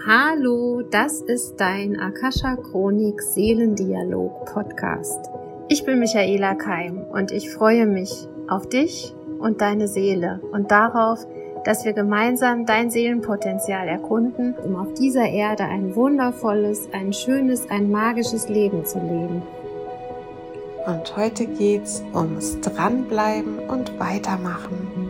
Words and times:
Hallo, 0.00 0.82
das 0.82 1.20
ist 1.20 1.60
dein 1.60 2.00
Akasha 2.00 2.56
Chronik 2.56 3.22
Seelendialog 3.22 4.46
Podcast. 4.46 5.30
Ich 5.68 5.84
bin 5.84 6.00
Michaela 6.00 6.56
Keim 6.56 7.04
und 7.12 7.30
ich 7.30 7.50
freue 7.50 7.86
mich 7.86 8.26
auf 8.48 8.68
dich 8.68 9.14
und 9.38 9.60
deine 9.60 9.86
Seele 9.86 10.40
und 10.50 10.72
darauf, 10.72 11.24
dass 11.64 11.84
wir 11.84 11.92
gemeinsam 11.92 12.66
dein 12.66 12.90
Seelenpotenzial 12.90 13.86
erkunden, 13.86 14.56
um 14.64 14.74
auf 14.74 14.92
dieser 14.94 15.28
Erde 15.28 15.64
ein 15.64 15.94
wundervolles, 15.94 16.88
ein 16.92 17.12
schönes, 17.12 17.70
ein 17.70 17.88
magisches 17.88 18.48
Leben 18.48 18.84
zu 18.84 18.98
leben. 18.98 19.42
Und 20.84 21.16
heute 21.16 21.46
geht's 21.46 22.02
ums 22.12 22.58
Dranbleiben 22.60 23.60
und 23.68 24.00
Weitermachen. 24.00 25.01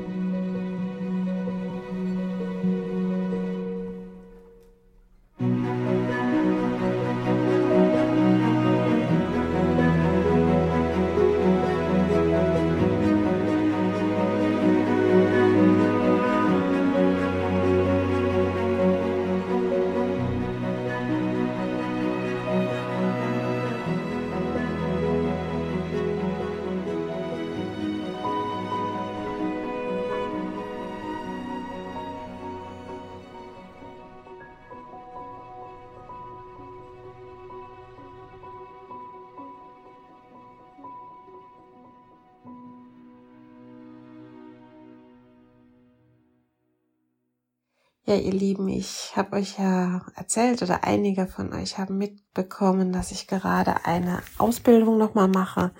Ja, 48.04 48.16
ihr 48.16 48.32
Lieben, 48.32 48.66
ich 48.66 49.12
habe 49.14 49.36
euch 49.36 49.60
ja 49.60 50.04
erzählt 50.16 50.60
oder 50.60 50.82
einige 50.82 51.28
von 51.28 51.52
euch 51.52 51.78
haben 51.78 51.98
mitbekommen, 51.98 52.92
dass 52.92 53.12
ich 53.12 53.28
gerade 53.28 53.86
eine 53.86 54.24
Ausbildung 54.38 54.98
nochmal 54.98 55.28
mache, 55.28 55.70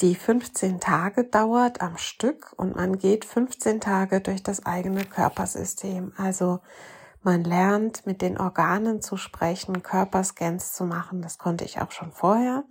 die 0.00 0.14
15 0.14 0.80
Tage 0.80 1.24
dauert 1.24 1.82
am 1.82 1.98
Stück 1.98 2.54
und 2.56 2.76
man 2.76 2.96
geht 2.96 3.26
15 3.26 3.82
Tage 3.82 4.22
durch 4.22 4.42
das 4.42 4.64
eigene 4.64 5.04
Körpersystem. 5.04 6.14
Also 6.16 6.60
man 7.22 7.44
lernt 7.44 8.06
mit 8.06 8.22
den 8.22 8.38
Organen 8.38 9.02
zu 9.02 9.18
sprechen, 9.18 9.82
Körperscans 9.82 10.72
zu 10.72 10.86
machen. 10.86 11.20
Das 11.20 11.36
konnte 11.36 11.66
ich 11.66 11.78
auch 11.78 11.92
schon 11.92 12.10
vorher. 12.10 12.64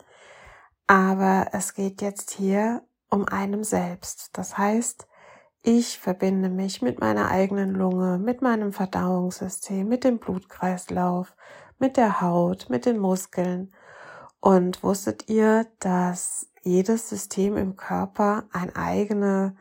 Aber 0.87 1.49
es 1.53 1.75
geht 1.75 2.01
jetzt 2.01 2.31
hier 2.31 2.81
um 3.11 3.27
einem 3.27 3.63
selbst. 3.63 4.31
Das 4.33 4.57
heißt, 4.57 5.07
ich 5.65 5.97
verbinde 5.97 6.49
mich 6.49 6.81
mit 6.81 6.99
meiner 6.99 7.31
eigenen 7.31 7.71
Lunge, 7.71 8.19
mit 8.19 8.41
meinem 8.41 8.73
Verdauungssystem, 8.73 9.87
mit 9.87 10.03
dem 10.03 10.19
Blutkreislauf, 10.19 11.35
mit 11.79 11.95
der 11.95 12.19
Haut, 12.19 12.69
mit 12.69 12.85
den 12.85 12.99
Muskeln. 12.99 13.71
Und 14.41 14.83
wusstet 14.83 15.29
ihr, 15.29 15.65
dass 15.79 16.51
jedes 16.63 17.07
System 17.07 17.55
im 17.55 17.77
Körper 17.77 18.43
ein 18.51 18.75
eigene, 18.75 19.55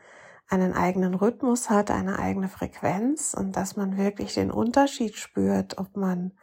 einen 0.49 0.73
eigenen 0.73 1.13
Rhythmus 1.13 1.69
hat, 1.69 1.89
eine 1.89 2.19
eigene 2.19 2.49
Frequenz 2.49 3.33
und 3.33 3.55
dass 3.55 3.77
man 3.77 3.97
wirklich 3.97 4.33
den 4.33 4.51
Unterschied 4.51 5.15
spürt, 5.15 5.77
ob 5.77 5.95
man 5.95 6.33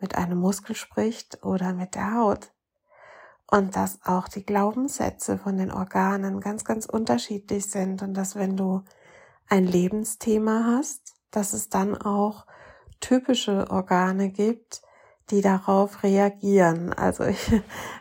mit 0.00 0.16
einem 0.16 0.38
Muskel 0.38 0.74
spricht 0.74 1.44
oder 1.44 1.72
mit 1.72 1.94
der 1.94 2.14
Haut? 2.14 2.52
Und 3.48 3.76
dass 3.76 4.00
auch 4.04 4.26
die 4.26 4.44
Glaubenssätze 4.44 5.38
von 5.38 5.56
den 5.56 5.70
Organen 5.70 6.40
ganz, 6.40 6.64
ganz 6.64 6.86
unterschiedlich 6.86 7.70
sind 7.70 8.02
und 8.02 8.14
dass 8.14 8.34
wenn 8.34 8.56
du 8.56 8.82
ein 9.48 9.64
Lebensthema 9.64 10.64
hast, 10.76 11.14
dass 11.30 11.52
es 11.52 11.68
dann 11.68 11.96
auch 11.96 12.46
typische 13.00 13.70
Organe 13.70 14.30
gibt, 14.30 14.82
die 15.30 15.40
darauf 15.40 16.02
reagieren. 16.02 16.92
Also 16.92 17.24
ich 17.24 17.50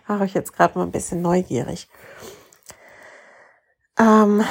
mache 0.08 0.24
euch 0.24 0.34
jetzt 0.34 0.54
gerade 0.54 0.78
mal 0.78 0.86
ein 0.86 0.92
bisschen 0.92 1.22
neugierig. 1.22 1.90
Ähm, 4.00 4.44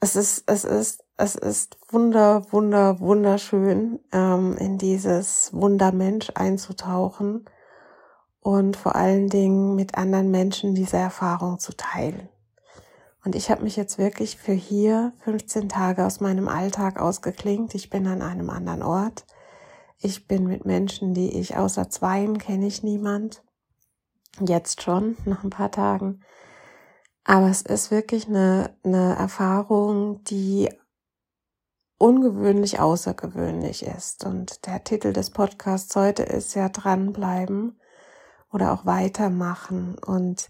es 0.00 0.16
ist, 0.16 0.44
es 0.46 0.64
ist, 0.64 1.04
es 1.16 1.36
ist 1.36 1.78
wunder, 1.90 2.44
wunder, 2.50 2.98
wunderschön, 2.98 4.00
ähm, 4.12 4.56
in 4.58 4.78
dieses 4.78 5.50
Wundermensch 5.52 6.30
einzutauchen 6.34 7.44
und 8.40 8.76
vor 8.76 8.96
allen 8.96 9.28
Dingen 9.28 9.76
mit 9.76 9.96
anderen 9.96 10.30
Menschen 10.32 10.74
diese 10.74 10.96
Erfahrung 10.96 11.60
zu 11.60 11.76
teilen. 11.76 12.28
Und 13.24 13.36
ich 13.36 13.50
habe 13.50 13.62
mich 13.62 13.76
jetzt 13.76 13.98
wirklich 13.98 14.36
für 14.36 14.52
hier 14.52 15.12
15 15.24 15.68
Tage 15.68 16.04
aus 16.04 16.20
meinem 16.20 16.48
Alltag 16.48 16.98
ausgeklingt. 16.98 17.74
Ich 17.74 17.88
bin 17.88 18.06
an 18.06 18.20
einem 18.20 18.50
anderen 18.50 18.82
Ort. 18.82 19.24
Ich 19.98 20.26
bin 20.26 20.46
mit 20.46 20.64
Menschen, 20.64 21.14
die 21.14 21.38
ich 21.38 21.56
außer 21.56 21.88
zweien 21.88 22.38
kenne 22.38 22.66
ich 22.66 22.82
niemand. 22.82 23.44
Jetzt 24.40 24.82
schon, 24.82 25.16
nach 25.24 25.44
ein 25.44 25.50
paar 25.50 25.70
Tagen. 25.70 26.20
Aber 27.24 27.48
es 27.48 27.62
ist 27.62 27.92
wirklich 27.92 28.26
eine, 28.26 28.76
eine 28.82 29.14
Erfahrung, 29.14 30.24
die 30.24 30.68
ungewöhnlich 31.98 32.80
außergewöhnlich 32.80 33.86
ist. 33.86 34.24
Und 34.24 34.66
der 34.66 34.82
Titel 34.82 35.12
des 35.12 35.30
Podcasts 35.30 35.94
heute 35.94 36.24
ist 36.24 36.54
ja 36.54 36.68
dranbleiben 36.68 37.78
oder 38.50 38.72
auch 38.72 38.84
weitermachen. 38.84 39.96
Und 40.04 40.48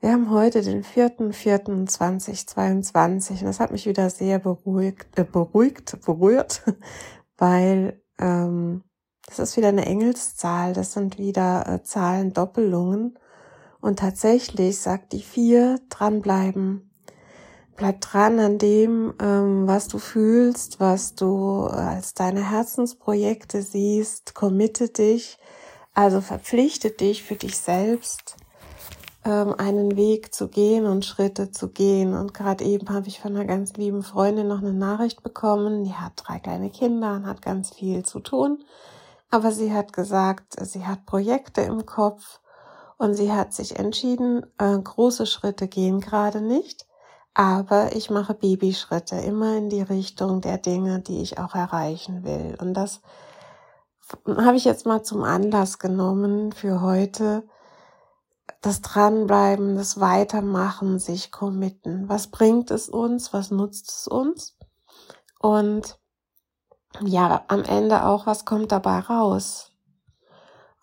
wir 0.00 0.12
haben 0.12 0.30
heute 0.30 0.62
den 0.62 0.84
4.4.2022 0.84 3.40
und 3.40 3.46
das 3.46 3.58
hat 3.58 3.72
mich 3.72 3.86
wieder 3.86 4.10
sehr 4.10 4.38
beruhigt, 4.38 5.18
äh, 5.18 5.24
beruhigt, 5.24 5.98
berührt, 6.04 6.62
weil 7.36 8.00
ähm, 8.20 8.84
das 9.26 9.40
ist 9.40 9.56
wieder 9.56 9.66
eine 9.68 9.86
Engelszahl, 9.86 10.72
das 10.72 10.92
sind 10.92 11.18
wieder 11.18 11.66
äh, 11.68 11.82
Zahlendoppelungen 11.82 13.18
und 13.80 13.98
tatsächlich 13.98 14.78
sagt 14.78 15.12
die 15.12 15.22
vier 15.22 15.80
dranbleiben. 15.88 16.84
Bleib 17.76 18.00
dran 18.00 18.38
an 18.38 18.58
dem, 18.58 19.14
ähm, 19.20 19.66
was 19.66 19.88
du 19.88 19.98
fühlst, 19.98 20.78
was 20.78 21.16
du 21.16 21.64
als 21.64 22.14
deine 22.14 22.48
Herzensprojekte 22.50 23.62
siehst, 23.62 24.34
committe 24.34 24.90
dich, 24.90 25.38
also 25.92 26.20
verpflichte 26.20 26.90
dich 26.90 27.24
für 27.24 27.34
dich 27.34 27.56
selbst 27.56 28.36
ähm, 29.28 29.54
einen 29.58 29.96
Weg 29.96 30.34
zu 30.34 30.48
gehen 30.48 30.86
und 30.86 31.04
Schritte 31.04 31.50
zu 31.50 31.68
gehen. 31.68 32.14
Und 32.14 32.32
gerade 32.32 32.64
eben 32.64 32.88
habe 32.88 33.08
ich 33.08 33.20
von 33.20 33.36
einer 33.36 33.44
ganz 33.44 33.74
lieben 33.74 34.02
Freundin 34.02 34.48
noch 34.48 34.60
eine 34.60 34.72
Nachricht 34.72 35.22
bekommen. 35.22 35.84
Die 35.84 35.92
hat 35.92 36.12
drei 36.16 36.38
kleine 36.38 36.70
Kinder 36.70 37.12
und 37.12 37.26
hat 37.26 37.42
ganz 37.42 37.70
viel 37.70 38.04
zu 38.04 38.20
tun. 38.20 38.64
Aber 39.30 39.52
sie 39.52 39.72
hat 39.74 39.92
gesagt, 39.92 40.56
sie 40.66 40.86
hat 40.86 41.04
Projekte 41.04 41.60
im 41.60 41.84
Kopf 41.84 42.40
und 42.96 43.14
sie 43.14 43.30
hat 43.30 43.52
sich 43.52 43.78
entschieden, 43.78 44.46
äh, 44.56 44.78
große 44.78 45.26
Schritte 45.26 45.68
gehen 45.68 46.00
gerade 46.00 46.40
nicht. 46.40 46.86
Aber 47.34 47.94
ich 47.94 48.08
mache 48.08 48.32
Babyschritte 48.32 49.16
immer 49.16 49.56
in 49.58 49.68
die 49.68 49.82
Richtung 49.82 50.40
der 50.40 50.56
Dinge, 50.56 51.00
die 51.00 51.20
ich 51.20 51.38
auch 51.38 51.54
erreichen 51.54 52.24
will. 52.24 52.56
Und 52.58 52.72
das 52.72 53.02
habe 54.26 54.56
ich 54.56 54.64
jetzt 54.64 54.86
mal 54.86 55.02
zum 55.02 55.22
Anlass 55.22 55.78
genommen 55.78 56.52
für 56.52 56.80
heute, 56.80 57.44
das 58.60 58.80
Dranbleiben, 58.80 59.76
das 59.76 60.00
Weitermachen, 60.00 60.98
sich 60.98 61.30
committen. 61.30 62.08
Was 62.08 62.28
bringt 62.28 62.70
es 62.70 62.88
uns? 62.88 63.32
Was 63.32 63.50
nutzt 63.50 63.90
es 63.90 64.08
uns? 64.08 64.56
Und 65.38 65.98
ja, 67.04 67.44
am 67.48 67.62
Ende 67.62 68.04
auch, 68.04 68.26
was 68.26 68.44
kommt 68.44 68.72
dabei 68.72 68.98
raus? 69.00 69.72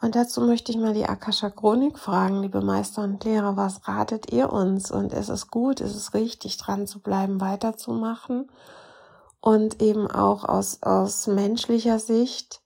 Und 0.01 0.15
dazu 0.15 0.41
möchte 0.41 0.71
ich 0.71 0.77
mal 0.77 0.93
die 0.93 1.05
Akasha 1.05 1.49
Chronik 1.49 1.97
fragen, 1.97 2.41
liebe 2.41 2.61
Meister 2.61 3.01
und 3.03 3.23
Lehrer, 3.23 3.57
was 3.57 3.87
ratet 3.87 4.31
ihr 4.31 4.51
uns? 4.53 4.91
Und 4.91 5.13
ist 5.13 5.29
es 5.29 5.47
gut, 5.47 5.81
ist 5.81 5.95
es 5.95 6.13
richtig, 6.13 6.57
dran 6.57 6.85
zu 6.85 7.01
bleiben, 7.01 7.41
weiterzumachen? 7.41 8.51
Und 9.41 9.81
eben 9.81 10.09
auch 10.09 10.43
aus, 10.43 10.83
aus 10.83 11.27
menschlicher 11.27 11.99
Sicht, 11.99 12.61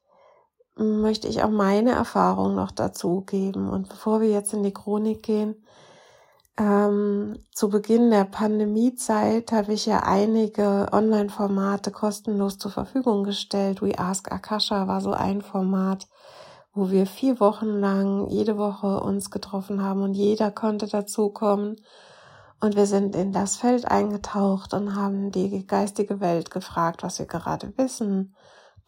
möchte 0.80 1.28
ich 1.28 1.44
auch 1.44 1.50
meine 1.50 1.92
Erfahrung 1.92 2.56
noch 2.56 2.72
dazu 2.72 3.22
geben. 3.22 3.70
Und 3.70 3.90
bevor 3.90 4.22
wir 4.22 4.30
jetzt 4.30 4.54
in 4.54 4.64
die 4.64 4.74
Chronik 4.74 5.24
gehen, 5.24 5.56
ähm, 6.58 7.40
zu 7.54 7.70
Beginn 7.70 8.12
der 8.12 8.26
Pandemiezeit 8.26 9.52
habe 9.52 9.74
ich 9.74 9.86
ja 9.86 10.04
einige 10.04 10.88
Online-Formate 10.92 11.92
kostenlos 11.92 12.58
zur 12.58 12.72
Verfügung 12.72 13.24
gestellt. 13.24 13.82
We 13.82 13.98
Ask 13.98 14.32
Akasha 14.32 14.88
war 14.88 15.00
so 15.02 15.12
ein 15.12 15.42
Format, 15.42 16.08
wo 16.74 16.92
wir 16.92 17.06
vier 17.06 17.40
Wochen 17.40 17.80
lang 17.80 18.28
jede 18.30 18.58
Woche 18.58 19.00
uns 19.00 19.32
getroffen 19.32 19.82
haben 19.82 20.02
und 20.02 20.14
jeder 20.16 20.52
konnte 20.52 20.88
dazukommen. 20.88 21.78
Und 22.62 22.76
wir 22.76 22.88
sind 22.88 23.16
in 23.16 23.32
das 23.32 23.56
Feld 23.56 23.90
eingetaucht 23.90 24.74
und 24.74 24.96
haben 24.96 25.32
die 25.32 25.66
geistige 25.66 26.20
Welt 26.20 26.52
gefragt, 26.52 27.04
was 27.04 27.20
wir 27.20 27.26
gerade 27.26 27.72
wissen 27.78 28.36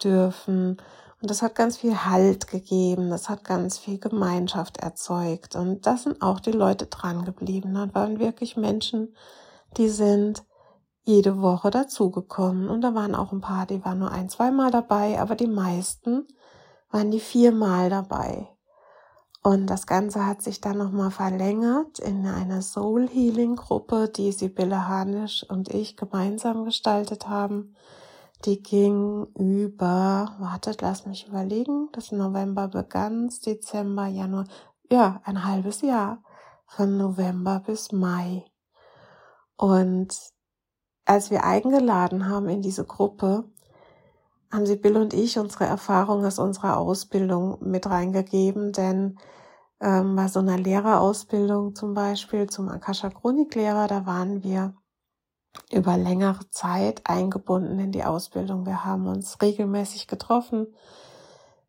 dürfen 0.03 0.77
Und 1.21 1.29
das 1.29 1.43
hat 1.43 1.53
ganz 1.53 1.77
viel 1.77 2.05
Halt 2.05 2.47
gegeben, 2.47 3.11
das 3.11 3.29
hat 3.29 3.43
ganz 3.43 3.77
viel 3.77 3.99
Gemeinschaft 3.99 4.77
erzeugt. 4.77 5.55
Und 5.55 5.85
da 5.85 5.95
sind 5.95 6.21
auch 6.21 6.39
die 6.39 6.51
Leute 6.51 6.87
dran 6.87 7.25
geblieben. 7.25 7.75
Da 7.75 7.93
waren 7.93 8.19
wirklich 8.19 8.57
Menschen, 8.57 9.15
die 9.77 9.89
sind 9.89 10.43
jede 11.03 11.41
Woche 11.41 11.69
dazugekommen. 11.69 12.69
Und 12.69 12.81
da 12.81 12.95
waren 12.95 13.13
auch 13.13 13.31
ein 13.31 13.41
paar, 13.41 13.67
die 13.67 13.85
waren 13.85 13.99
nur 13.99 14.11
ein, 14.11 14.29
zweimal 14.29 14.71
dabei, 14.71 15.19
aber 15.19 15.35
die 15.35 15.47
meisten 15.47 16.27
waren 16.89 17.11
die 17.11 17.19
viermal 17.19 17.89
dabei. 17.89 18.49
Und 19.43 19.67
das 19.67 19.87
Ganze 19.87 20.25
hat 20.25 20.43
sich 20.43 20.61
dann 20.61 20.77
nochmal 20.77 21.09
verlängert 21.09 21.97
in 21.97 22.27
eine 22.27 22.61
Soul 22.61 23.07
Healing 23.07 23.55
Gruppe, 23.55 24.09
die 24.09 24.31
Sibylle 24.31 24.87
Hanisch 24.87 25.43
und 25.47 25.69
ich 25.69 25.97
gemeinsam 25.97 26.63
gestaltet 26.63 27.27
haben. 27.27 27.75
Die 28.45 28.63
ging 28.63 29.27
über, 29.35 30.35
wartet, 30.39 30.81
lass 30.81 31.05
mich 31.05 31.27
überlegen, 31.27 31.89
das 31.91 32.11
November 32.11 32.67
begann, 32.67 33.29
Dezember, 33.45 34.07
Januar, 34.07 34.45
ja, 34.89 35.21
ein 35.25 35.45
halbes 35.45 35.81
Jahr, 35.81 36.23
von 36.65 36.97
November 36.97 37.61
bis 37.65 37.91
Mai. 37.91 38.45
Und 39.57 40.17
als 41.05 41.29
wir 41.29 41.43
eingeladen 41.43 42.27
haben 42.27 42.49
in 42.49 42.61
diese 42.61 42.85
Gruppe, 42.85 43.43
haben 44.51 44.65
sie 44.65 44.75
Bill 44.75 44.97
und 44.97 45.13
ich 45.13 45.37
unsere 45.37 45.65
Erfahrung 45.65 46.25
aus 46.25 46.39
unserer 46.39 46.77
Ausbildung 46.77 47.57
mit 47.61 47.87
reingegeben, 47.87 48.71
denn 48.71 49.17
ähm, 49.79 50.15
bei 50.15 50.27
so 50.27 50.39
einer 50.39 50.57
Lehrerausbildung 50.57 51.75
zum 51.75 51.93
Beispiel 51.93 52.49
zum 52.49 52.69
Akasha 52.69 53.09
Chroniklehrer, 53.09 53.87
da 53.87 54.05
waren 54.05 54.43
wir 54.43 54.73
über 55.71 55.97
längere 55.97 56.49
Zeit 56.49 57.01
eingebunden 57.05 57.79
in 57.79 57.91
die 57.91 58.03
Ausbildung. 58.03 58.65
Wir 58.65 58.85
haben 58.85 59.07
uns 59.07 59.41
regelmäßig 59.41 60.07
getroffen, 60.07 60.67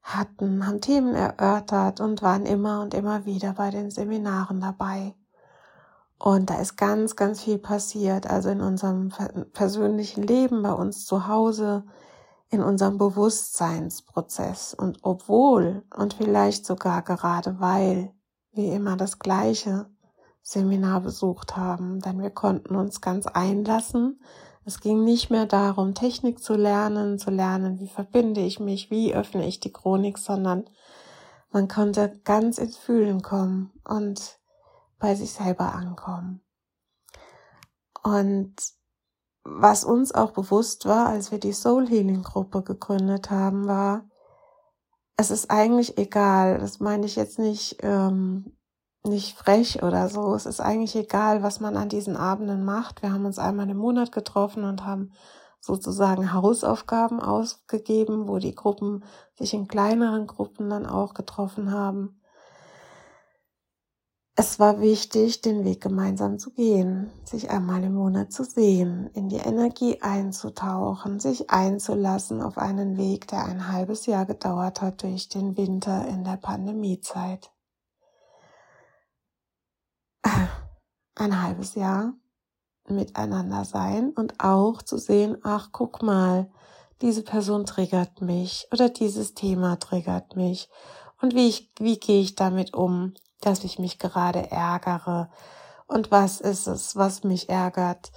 hatten, 0.02 0.66
haben 0.66 0.80
Themen 0.80 1.14
erörtert 1.14 2.00
und 2.00 2.22
waren 2.22 2.46
immer 2.46 2.80
und 2.82 2.94
immer 2.94 3.24
wieder 3.24 3.52
bei 3.52 3.70
den 3.70 3.90
Seminaren 3.90 4.60
dabei. 4.60 5.14
Und 6.18 6.50
da 6.50 6.60
ist 6.60 6.76
ganz, 6.76 7.16
ganz 7.16 7.42
viel 7.42 7.58
passiert. 7.58 8.28
Also 8.28 8.50
in 8.50 8.60
unserem 8.60 9.12
persönlichen 9.52 10.22
Leben, 10.22 10.62
bei 10.62 10.72
uns 10.72 11.04
zu 11.04 11.26
Hause, 11.26 11.84
in 12.48 12.62
unserem 12.62 12.98
Bewusstseinsprozess. 12.98 14.74
Und 14.74 14.98
obwohl 15.02 15.82
und 15.96 16.14
vielleicht 16.14 16.66
sogar 16.66 17.02
gerade 17.02 17.58
weil 17.58 18.12
wir 18.52 18.72
immer 18.74 18.96
das 18.96 19.18
gleiche 19.18 19.86
Seminar 20.42 21.00
besucht 21.00 21.56
haben, 21.56 22.00
denn 22.00 22.20
wir 22.20 22.30
konnten 22.30 22.76
uns 22.76 23.00
ganz 23.00 23.26
einlassen. 23.26 24.20
Es 24.64 24.80
ging 24.80 25.04
nicht 25.04 25.30
mehr 25.30 25.46
darum, 25.46 25.94
Technik 25.94 26.42
zu 26.42 26.54
lernen, 26.54 27.18
zu 27.18 27.30
lernen, 27.30 27.80
wie 27.80 27.88
verbinde 27.88 28.40
ich 28.40 28.60
mich, 28.60 28.90
wie 28.90 29.14
öffne 29.14 29.46
ich 29.46 29.60
die 29.60 29.72
Chronik, 29.72 30.18
sondern 30.18 30.64
man 31.50 31.68
konnte 31.68 32.20
ganz 32.24 32.58
ins 32.58 32.76
Fühlen 32.76 33.22
kommen 33.22 33.72
und 33.84 34.38
bei 34.98 35.14
sich 35.14 35.32
selber 35.32 35.74
ankommen. 35.74 36.40
Und 38.02 38.54
was 39.44 39.84
uns 39.84 40.12
auch 40.12 40.32
bewusst 40.32 40.86
war, 40.86 41.08
als 41.08 41.30
wir 41.30 41.38
die 41.38 41.52
Soul 41.52 41.88
Healing 41.88 42.22
Gruppe 42.22 42.62
gegründet 42.62 43.30
haben, 43.30 43.66
war, 43.66 44.04
es 45.16 45.30
ist 45.30 45.50
eigentlich 45.50 45.98
egal, 45.98 46.58
das 46.58 46.80
meine 46.80 47.06
ich 47.06 47.16
jetzt 47.16 47.38
nicht, 47.38 47.78
ähm, 47.80 48.56
nicht 49.04 49.36
frech 49.36 49.82
oder 49.82 50.08
so, 50.08 50.34
es 50.34 50.46
ist 50.46 50.60
eigentlich 50.60 50.96
egal, 50.96 51.42
was 51.42 51.60
man 51.60 51.76
an 51.76 51.88
diesen 51.88 52.16
Abenden 52.16 52.64
macht. 52.64 53.02
Wir 53.02 53.12
haben 53.12 53.24
uns 53.24 53.38
einmal 53.38 53.68
im 53.68 53.76
Monat 53.76 54.12
getroffen 54.12 54.64
und 54.64 54.84
haben 54.84 55.12
sozusagen 55.60 56.32
Hausaufgaben 56.32 57.20
ausgegeben, 57.20 58.28
wo 58.28 58.38
die 58.38 58.54
Gruppen 58.54 59.04
sich 59.34 59.54
in 59.54 59.68
kleineren 59.68 60.26
Gruppen 60.26 60.70
dann 60.70 60.86
auch 60.86 61.14
getroffen 61.14 61.70
haben 61.70 62.20
es 64.34 64.58
war 64.58 64.80
wichtig, 64.80 65.42
den 65.42 65.64
Weg 65.64 65.82
gemeinsam 65.82 66.38
zu 66.38 66.52
gehen, 66.52 67.10
sich 67.22 67.50
einmal 67.50 67.84
im 67.84 67.94
Monat 67.94 68.32
zu 68.32 68.44
sehen, 68.44 69.10
in 69.12 69.28
die 69.28 69.36
Energie 69.36 70.00
einzutauchen, 70.00 71.20
sich 71.20 71.50
einzulassen 71.50 72.40
auf 72.40 72.56
einen 72.56 72.96
Weg, 72.96 73.28
der 73.28 73.44
ein 73.44 73.70
halbes 73.70 74.06
Jahr 74.06 74.24
gedauert 74.24 74.80
hat 74.80 75.02
durch 75.02 75.28
den 75.28 75.58
Winter 75.58 76.08
in 76.08 76.24
der 76.24 76.38
Pandemiezeit. 76.38 77.51
Ein 81.14 81.42
halbes 81.42 81.74
Jahr 81.74 82.14
miteinander 82.88 83.64
sein 83.64 84.10
und 84.10 84.40
auch 84.40 84.82
zu 84.82 84.98
sehen, 84.98 85.36
ach, 85.42 85.68
guck 85.72 86.02
mal, 86.02 86.50
diese 87.00 87.22
Person 87.22 87.66
triggert 87.66 88.20
mich 88.20 88.66
oder 88.72 88.88
dieses 88.88 89.34
Thema 89.34 89.78
triggert 89.78 90.36
mich 90.36 90.68
und 91.20 91.34
wie 91.34 91.48
ich, 91.48 91.72
wie 91.78 91.98
gehe 91.98 92.20
ich 92.20 92.34
damit 92.34 92.74
um? 92.74 93.14
dass 93.42 93.64
ich 93.64 93.78
mich 93.78 93.98
gerade 93.98 94.50
ärgere 94.50 95.28
und 95.86 96.10
was 96.10 96.40
ist 96.40 96.66
es, 96.66 96.96
was 96.96 97.24
mich 97.24 97.50
ärgert. 97.50 98.12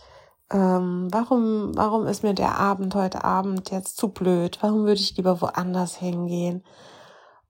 Ähm, 0.51 1.07
warum, 1.11 1.75
warum 1.75 2.07
ist 2.07 2.23
mir 2.23 2.33
der 2.33 2.57
Abend 2.57 2.95
heute 2.95 3.23
Abend 3.23 3.71
jetzt 3.71 3.97
zu 3.97 4.09
blöd? 4.09 4.59
Warum 4.61 4.85
würde 4.85 5.01
ich 5.01 5.17
lieber 5.17 5.41
woanders 5.41 5.95
hingehen? 5.95 6.63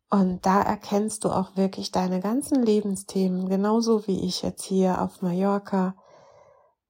Und 0.10 0.46
da 0.46 0.62
erkennst 0.62 1.24
du 1.24 1.30
auch 1.30 1.56
wirklich 1.56 1.92
deine 1.92 2.20
ganzen 2.20 2.64
Lebensthemen, 2.64 3.50
genauso 3.50 4.08
wie 4.08 4.26
ich 4.26 4.44
jetzt 4.44 4.64
hier 4.64 5.02
auf 5.02 5.22
Mallorca. 5.22 5.96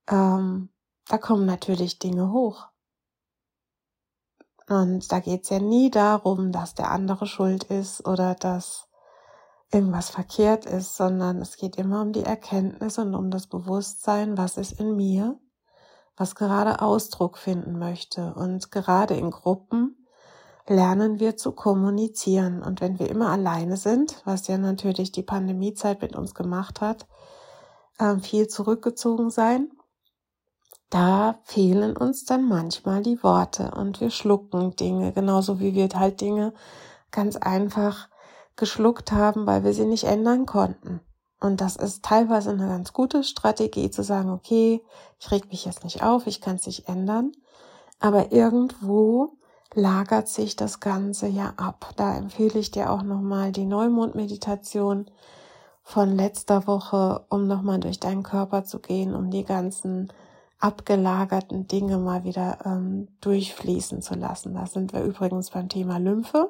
Ähm, 0.09 0.69
da 1.07 1.17
kommen 1.17 1.45
natürlich 1.45 1.99
Dinge 1.99 2.31
hoch. 2.31 2.67
Und 4.67 5.11
da 5.11 5.19
geht's 5.19 5.49
ja 5.49 5.59
nie 5.59 5.91
darum, 5.91 6.51
dass 6.51 6.73
der 6.73 6.91
andere 6.91 7.27
schuld 7.27 7.65
ist 7.65 8.05
oder 8.05 8.35
dass 8.35 8.89
irgendwas 9.71 10.09
verkehrt 10.09 10.65
ist, 10.65 10.95
sondern 10.95 11.41
es 11.41 11.57
geht 11.57 11.75
immer 11.75 12.01
um 12.01 12.13
die 12.13 12.23
Erkenntnis 12.23 12.97
und 12.97 13.13
um 13.13 13.29
das 13.29 13.47
Bewusstsein, 13.47 14.37
was 14.37 14.57
ist 14.57 14.79
in 14.79 14.95
mir, 14.95 15.39
was 16.17 16.35
gerade 16.35 16.81
Ausdruck 16.81 17.37
finden 17.37 17.77
möchte. 17.77 18.33
Und 18.33 18.71
gerade 18.71 19.15
in 19.15 19.31
Gruppen 19.31 20.04
lernen 20.67 21.19
wir 21.19 21.37
zu 21.37 21.51
kommunizieren. 21.51 22.61
Und 22.63 22.81
wenn 22.81 22.99
wir 22.99 23.09
immer 23.09 23.29
alleine 23.29 23.77
sind, 23.77 24.21
was 24.25 24.47
ja 24.47 24.57
natürlich 24.57 25.11
die 25.11 25.23
Pandemiezeit 25.23 26.01
mit 26.01 26.15
uns 26.15 26.33
gemacht 26.33 26.81
hat, 26.81 27.07
ähm, 27.99 28.19
viel 28.21 28.47
zurückgezogen 28.47 29.29
sein, 29.29 29.69
da 30.89 31.39
fehlen 31.43 31.97
uns 31.97 32.25
dann 32.25 32.47
manchmal 32.47 33.01
die 33.01 33.21
Worte 33.23 33.71
und 33.71 34.01
wir 34.01 34.11
schlucken 34.11 34.75
Dinge, 34.75 35.13
genauso 35.13 35.59
wie 35.59 35.73
wir 35.73 35.89
halt 35.95 36.21
Dinge 36.21 36.53
ganz 37.11 37.35
einfach 37.35 38.07
geschluckt 38.55 39.11
haben, 39.11 39.45
weil 39.45 39.63
wir 39.63 39.73
sie 39.73 39.85
nicht 39.85 40.05
ändern 40.05 40.45
konnten. 40.45 41.01
Und 41.39 41.59
das 41.59 41.75
ist 41.75 42.03
teilweise 42.03 42.51
eine 42.51 42.67
ganz 42.67 42.93
gute 42.93 43.23
Strategie 43.23 43.89
zu 43.89 44.03
sagen, 44.03 44.29
okay, 44.29 44.81
ich 45.19 45.31
reg 45.31 45.49
mich 45.49 45.65
jetzt 45.65 45.83
nicht 45.83 46.01
auf, 46.01 46.27
ich 46.27 46.39
kann 46.39 46.55
es 46.55 46.65
nicht 46.65 46.87
ändern. 46.87 47.33
Aber 47.99 48.31
irgendwo 48.31 49.37
lagert 49.75 50.27
sich 50.27 50.55
das 50.55 50.79
Ganze 50.79 51.27
ja 51.27 51.53
ab. 51.57 51.93
Da 51.97 52.15
empfehle 52.15 52.59
ich 52.59 52.71
dir 52.71 52.89
auch 52.89 53.03
nochmal 53.03 53.51
die 53.51 53.65
Neumondmeditation 53.65 55.11
von 55.83 56.15
letzter 56.15 56.65
Woche, 56.65 57.25
um 57.29 57.47
nochmal 57.47 57.79
durch 57.79 57.99
deinen 57.99 58.23
Körper 58.23 58.63
zu 58.63 58.79
gehen, 58.79 59.13
um 59.13 59.29
die 59.29 59.43
ganzen 59.43 60.11
abgelagerten 60.59 61.67
Dinge 61.67 61.97
mal 61.97 62.23
wieder 62.23 62.57
ähm, 62.65 63.07
durchfließen 63.21 64.01
zu 64.01 64.15
lassen. 64.15 64.55
Da 64.55 64.65
sind 64.65 64.93
wir 64.93 65.03
übrigens 65.03 65.51
beim 65.51 65.69
Thema 65.69 65.99
Lymphe 65.99 66.49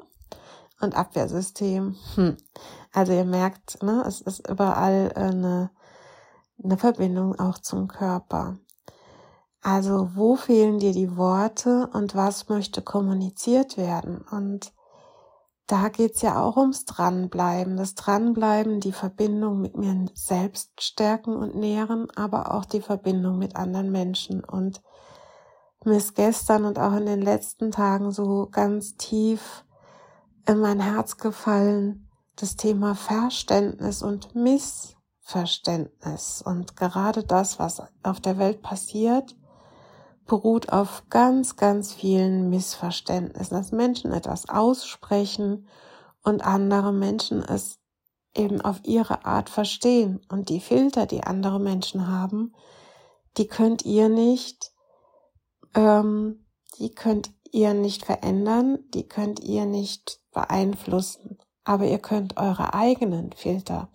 und 0.79 0.95
Abwehrsystem. 0.95 1.95
Hm. 2.15 2.37
Also 2.93 3.13
ihr 3.13 3.25
merkt, 3.25 3.81
ne, 3.83 4.03
es 4.07 4.21
ist 4.21 4.47
überall 4.47 5.11
äh, 5.15 5.19
eine, 5.19 5.69
eine 6.63 6.77
Verbindung 6.77 7.37
auch 7.39 7.57
zum 7.57 7.87
Körper. 7.87 8.57
Also 9.67 10.11
wo 10.13 10.35
fehlen 10.35 10.77
dir 10.77 10.91
die 10.91 11.17
Worte 11.17 11.89
und 11.91 12.13
was 12.13 12.49
möchte 12.49 12.83
kommuniziert 12.83 13.77
werden? 13.77 14.23
Und 14.29 14.71
da 15.65 15.89
geht's 15.89 16.21
ja 16.21 16.39
auch 16.39 16.55
ums 16.55 16.85
Dranbleiben. 16.85 17.75
Das 17.75 17.95
Dranbleiben, 17.95 18.79
die 18.79 18.91
Verbindung 18.91 19.61
mit 19.61 19.75
mir 19.75 20.05
selbst 20.13 20.79
stärken 20.79 21.35
und 21.35 21.55
nähren, 21.55 22.11
aber 22.15 22.53
auch 22.53 22.65
die 22.65 22.81
Verbindung 22.81 23.39
mit 23.39 23.55
anderen 23.55 23.91
Menschen. 23.91 24.43
Und 24.43 24.83
mir 25.83 25.97
ist 25.97 26.13
gestern 26.13 26.65
und 26.65 26.77
auch 26.77 26.93
in 26.93 27.07
den 27.07 27.23
letzten 27.23 27.71
Tagen 27.71 28.11
so 28.11 28.47
ganz 28.51 28.97
tief 28.97 29.65
in 30.47 30.59
mein 30.59 30.79
Herz 30.79 31.17
gefallen, 31.17 32.07
das 32.35 32.55
Thema 32.55 32.93
Verständnis 32.93 34.03
und 34.03 34.35
Missverständnis. 34.35 36.43
Und 36.45 36.77
gerade 36.77 37.23
das, 37.23 37.57
was 37.57 37.81
auf 38.03 38.19
der 38.19 38.37
Welt 38.37 38.61
passiert, 38.61 39.35
beruht 40.25 40.71
auf 40.71 41.03
ganz, 41.09 41.55
ganz 41.55 41.93
vielen 41.93 42.49
Missverständnissen, 42.49 43.55
dass 43.55 43.71
Menschen 43.71 44.11
etwas 44.11 44.49
aussprechen 44.49 45.67
und 46.23 46.45
andere 46.45 46.91
Menschen 46.91 47.43
es 47.43 47.79
eben 48.35 48.61
auf 48.61 48.81
ihre 48.83 49.25
Art 49.25 49.49
verstehen. 49.49 50.19
Und 50.29 50.49
die 50.49 50.59
Filter, 50.59 51.05
die 51.05 51.23
andere 51.23 51.59
Menschen 51.59 52.07
haben, 52.07 52.53
die 53.37 53.47
könnt 53.47 53.85
ihr 53.85 54.09
nicht, 54.09 54.71
ähm, 55.75 56.45
die 56.79 56.91
könnt 56.91 57.31
ihr 57.51 57.73
nicht 57.73 58.05
verändern, 58.05 58.79
die 58.93 59.07
könnt 59.07 59.39
ihr 59.39 59.65
nicht 59.65 60.19
beeinflussen, 60.33 61.37
aber 61.63 61.85
ihr 61.85 61.99
könnt 61.99 62.37
eure 62.37 62.73
eigenen 62.73 63.31
Filter 63.31 63.89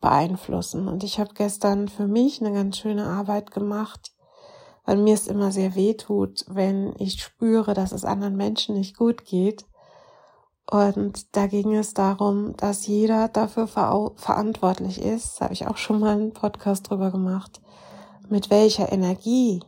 beeinflussen. 0.00 0.88
Und 0.88 1.04
ich 1.04 1.18
habe 1.18 1.34
gestern 1.34 1.88
für 1.88 2.06
mich 2.06 2.40
eine 2.40 2.52
ganz 2.52 2.78
schöne 2.78 3.04
Arbeit 3.04 3.50
gemacht, 3.50 4.12
weil 4.88 4.96
mir 4.96 5.12
es 5.12 5.26
immer 5.26 5.52
sehr 5.52 5.74
weh 5.74 5.92
tut, 5.92 6.46
wenn 6.48 6.94
ich 6.96 7.22
spüre, 7.22 7.74
dass 7.74 7.92
es 7.92 8.06
anderen 8.06 8.38
Menschen 8.38 8.74
nicht 8.74 8.96
gut 8.96 9.26
geht. 9.26 9.66
Und 10.64 11.36
da 11.36 11.46
ging 11.46 11.74
es 11.74 11.92
darum, 11.92 12.56
dass 12.56 12.86
jeder 12.86 13.28
dafür 13.28 13.66
ver 13.66 14.12
verantwortlich 14.16 15.02
ist, 15.02 15.38
da 15.38 15.44
habe 15.44 15.52
ich 15.52 15.66
auch 15.66 15.76
schon 15.76 16.00
mal 16.00 16.14
einen 16.14 16.32
Podcast 16.32 16.88
drüber 16.88 17.10
gemacht, 17.10 17.60
mit 18.30 18.48
welcher 18.48 18.90
Energie 18.90 19.62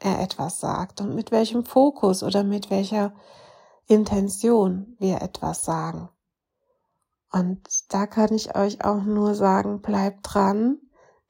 er 0.00 0.20
etwas 0.20 0.58
sagt 0.58 1.00
und 1.00 1.14
mit 1.14 1.30
welchem 1.30 1.64
Fokus 1.64 2.24
oder 2.24 2.42
mit 2.42 2.68
welcher 2.68 3.12
Intention 3.86 4.96
wir 4.98 5.22
etwas 5.22 5.64
sagen. 5.64 6.08
Und 7.30 7.60
da 7.94 8.08
kann 8.08 8.34
ich 8.34 8.56
euch 8.56 8.84
auch 8.84 9.04
nur 9.04 9.36
sagen, 9.36 9.82
bleibt 9.82 10.34
dran, 10.34 10.78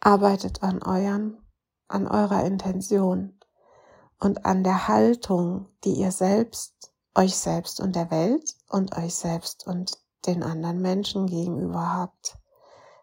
arbeitet 0.01 0.63
an 0.63 0.83
euren, 0.83 1.37
an 1.89 2.07
eurer 2.07 2.45
Intention 2.45 3.34
und 4.21 4.45
an 4.45 4.65
der 4.65 4.89
Haltung, 4.89 5.69
die 5.85 5.95
ihr 5.95 6.13
selbst, 6.13 6.93
euch 7.15 7.37
selbst 7.37 7.81
und 7.81 7.95
der 7.95 8.11
Welt 8.11 8.55
und 8.69 8.97
euch 8.97 9.15
selbst 9.15 9.67
und 9.67 9.99
den 10.27 10.43
anderen 10.43 10.81
Menschen 10.81 11.27
gegenüber 11.27 11.93
habt. 11.95 12.39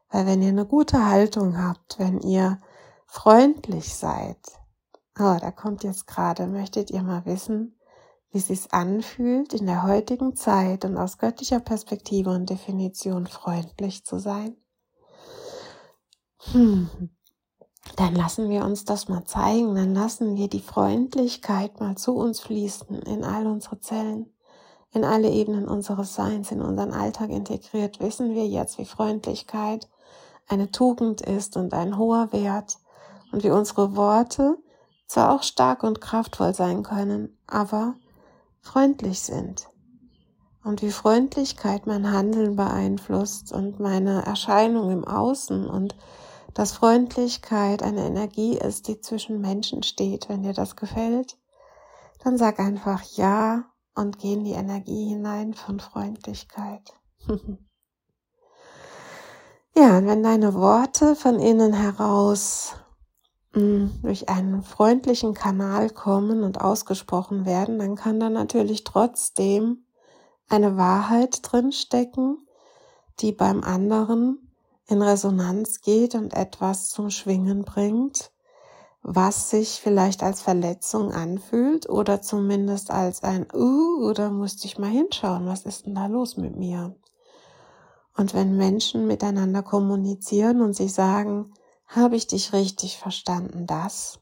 Weil 0.10 0.26
wenn 0.26 0.42
ihr 0.42 0.50
eine 0.50 0.66
gute 0.66 1.06
Haltung 1.06 1.58
habt, 1.58 2.00
wenn 2.00 2.20
ihr 2.20 2.60
freundlich 3.06 3.94
seid, 3.94 4.40
oh, 5.20 5.38
da 5.40 5.52
kommt 5.52 5.84
jetzt 5.84 6.08
gerade, 6.08 6.48
möchtet 6.48 6.92
ihr 6.92 7.04
mal 7.04 7.26
wissen, 7.26 7.78
wie 8.32 8.38
es 8.38 8.48
sich 8.48 8.74
anfühlt, 8.74 9.54
in 9.54 9.66
der 9.66 9.84
heutigen 9.84 10.36
Zeit 10.36 10.86
und 10.86 10.98
aus 10.98 11.18
göttlicher 11.18 11.60
Perspektive 11.60 12.30
und 12.32 12.50
Definition 12.50 13.28
freundlich 13.28 14.06
zu 14.06 14.20
sein? 14.20 14.56
Hm. 16.52 17.12
Dann 17.98 18.16
lassen 18.16 18.50
wir 18.50 18.64
uns 18.64 18.86
das 18.86 19.10
mal 19.10 19.26
zeigen, 19.26 19.76
dann 19.76 19.94
lassen 19.94 20.36
wir 20.36 20.48
die 20.48 20.62
Freundlichkeit 20.62 21.80
mal 21.80 21.96
zu 21.98 22.16
uns 22.16 22.40
fließen 22.40 23.02
in 23.02 23.24
all 23.24 23.46
unsere 23.48 23.80
Zellen, 23.80 24.34
in 24.92 25.04
alle 25.04 25.30
Ebenen 25.30 25.68
unseres 25.68 26.16
Seins, 26.16 26.52
in 26.52 26.62
unseren 26.62 26.94
Alltag 26.94 27.30
integriert. 27.30 28.00
Wissen 28.00 28.34
wir 28.34 28.48
jetzt, 28.48 28.78
wie 28.78 28.86
Freundlichkeit 28.86 29.90
eine 30.48 30.72
Tugend 30.72 31.22
ist 31.22 31.58
und 31.58 31.74
ein 31.74 31.98
hoher 31.98 32.32
Wert 32.32 32.78
und 33.32 33.44
wie 33.44 33.52
unsere 33.52 33.96
Worte 33.96 34.58
zwar 35.08 35.36
auch 35.36 35.44
stark 35.44 35.84
und 35.84 36.00
kraftvoll 36.00 36.54
sein 36.54 36.84
können, 36.84 37.38
aber 37.48 37.96
freundlich 38.62 39.22
sind. 39.22 39.68
Und 40.64 40.82
wie 40.82 40.92
Freundlichkeit 40.92 41.88
mein 41.88 42.12
Handeln 42.12 42.56
beeinflusst 42.56 43.52
und 43.52 43.80
meine 43.80 44.24
Erscheinung 44.26 44.92
im 44.92 45.04
Außen 45.04 45.68
und 45.68 45.96
dass 46.54 46.74
Freundlichkeit 46.74 47.84
eine 47.84 48.06
Energie 48.06 48.58
ist, 48.58 48.88
die 48.88 49.00
zwischen 49.00 49.42
Menschen 49.42 49.84
steht. 49.84 50.30
Wenn 50.30 50.44
dir 50.44 50.54
das 50.54 50.76
gefällt, 50.76 51.38
dann 52.24 52.38
sag 52.38 52.60
einfach 52.60 53.02
ja 53.16 53.66
und 53.96 54.20
geh 54.20 54.34
in 54.34 54.44
die 54.44 54.52
Energie 54.52 55.10
hinein 55.10 55.54
von 55.54 55.80
Freundlichkeit. 55.80 56.94
ja, 59.76 59.98
und 59.98 60.08
wenn 60.08 60.24
deine 60.24 60.54
Worte 60.54 61.16
von 61.16 61.40
innen 61.40 61.74
heraus 61.74 62.76
durch 63.54 64.30
einen 64.30 64.64
freundlichen 64.64 65.34
Kanal 65.34 65.90
kommen 65.90 66.44
und 66.44 66.62
ausgesprochen 66.62 67.46
werden, 67.46 67.80
dann 67.80 67.96
kann 67.96 68.20
da 68.20 68.30
natürlich 68.30 68.86
trotzdem 68.86 69.86
eine 70.48 70.78
Wahrheit 70.78 71.40
drinstecken, 71.44 72.48
die 73.20 73.34
beim 73.34 73.62
anderen 73.64 74.51
in 74.92 75.02
Resonanz 75.02 75.82
geht 75.82 76.16
und 76.16 76.34
etwas 76.34 76.90
zum 76.90 77.10
Schwingen 77.10 77.64
bringt, 77.64 78.32
was 79.02 79.50
sich 79.50 79.80
vielleicht 79.82 80.22
als 80.22 80.42
Verletzung 80.42 81.12
anfühlt 81.12 81.90
oder 81.90 82.22
zumindest 82.22 82.92
als 82.92 83.24
ein 83.24 83.48
Uh, 83.54 84.08
oder 84.08 84.30
musste 84.30 84.68
ich 84.68 84.78
mal 84.78 84.92
hinschauen, 84.92 85.48
was 85.48 85.66
ist 85.66 85.86
denn 85.86 85.96
da 85.96 86.06
los 86.06 86.38
mit 86.38 86.56
mir? 86.56 86.96
Und 88.16 88.34
wenn 88.34 88.58
Menschen 88.58 89.08
miteinander 89.08 89.64
kommunizieren 89.64 90.62
und 90.62 90.76
sie 90.76 90.90
sagen, 90.90 91.54
habe 91.88 92.16
ich 92.16 92.28
dich 92.28 92.54
richtig 92.54 92.98
verstanden, 92.98 93.66
das? 93.66 94.20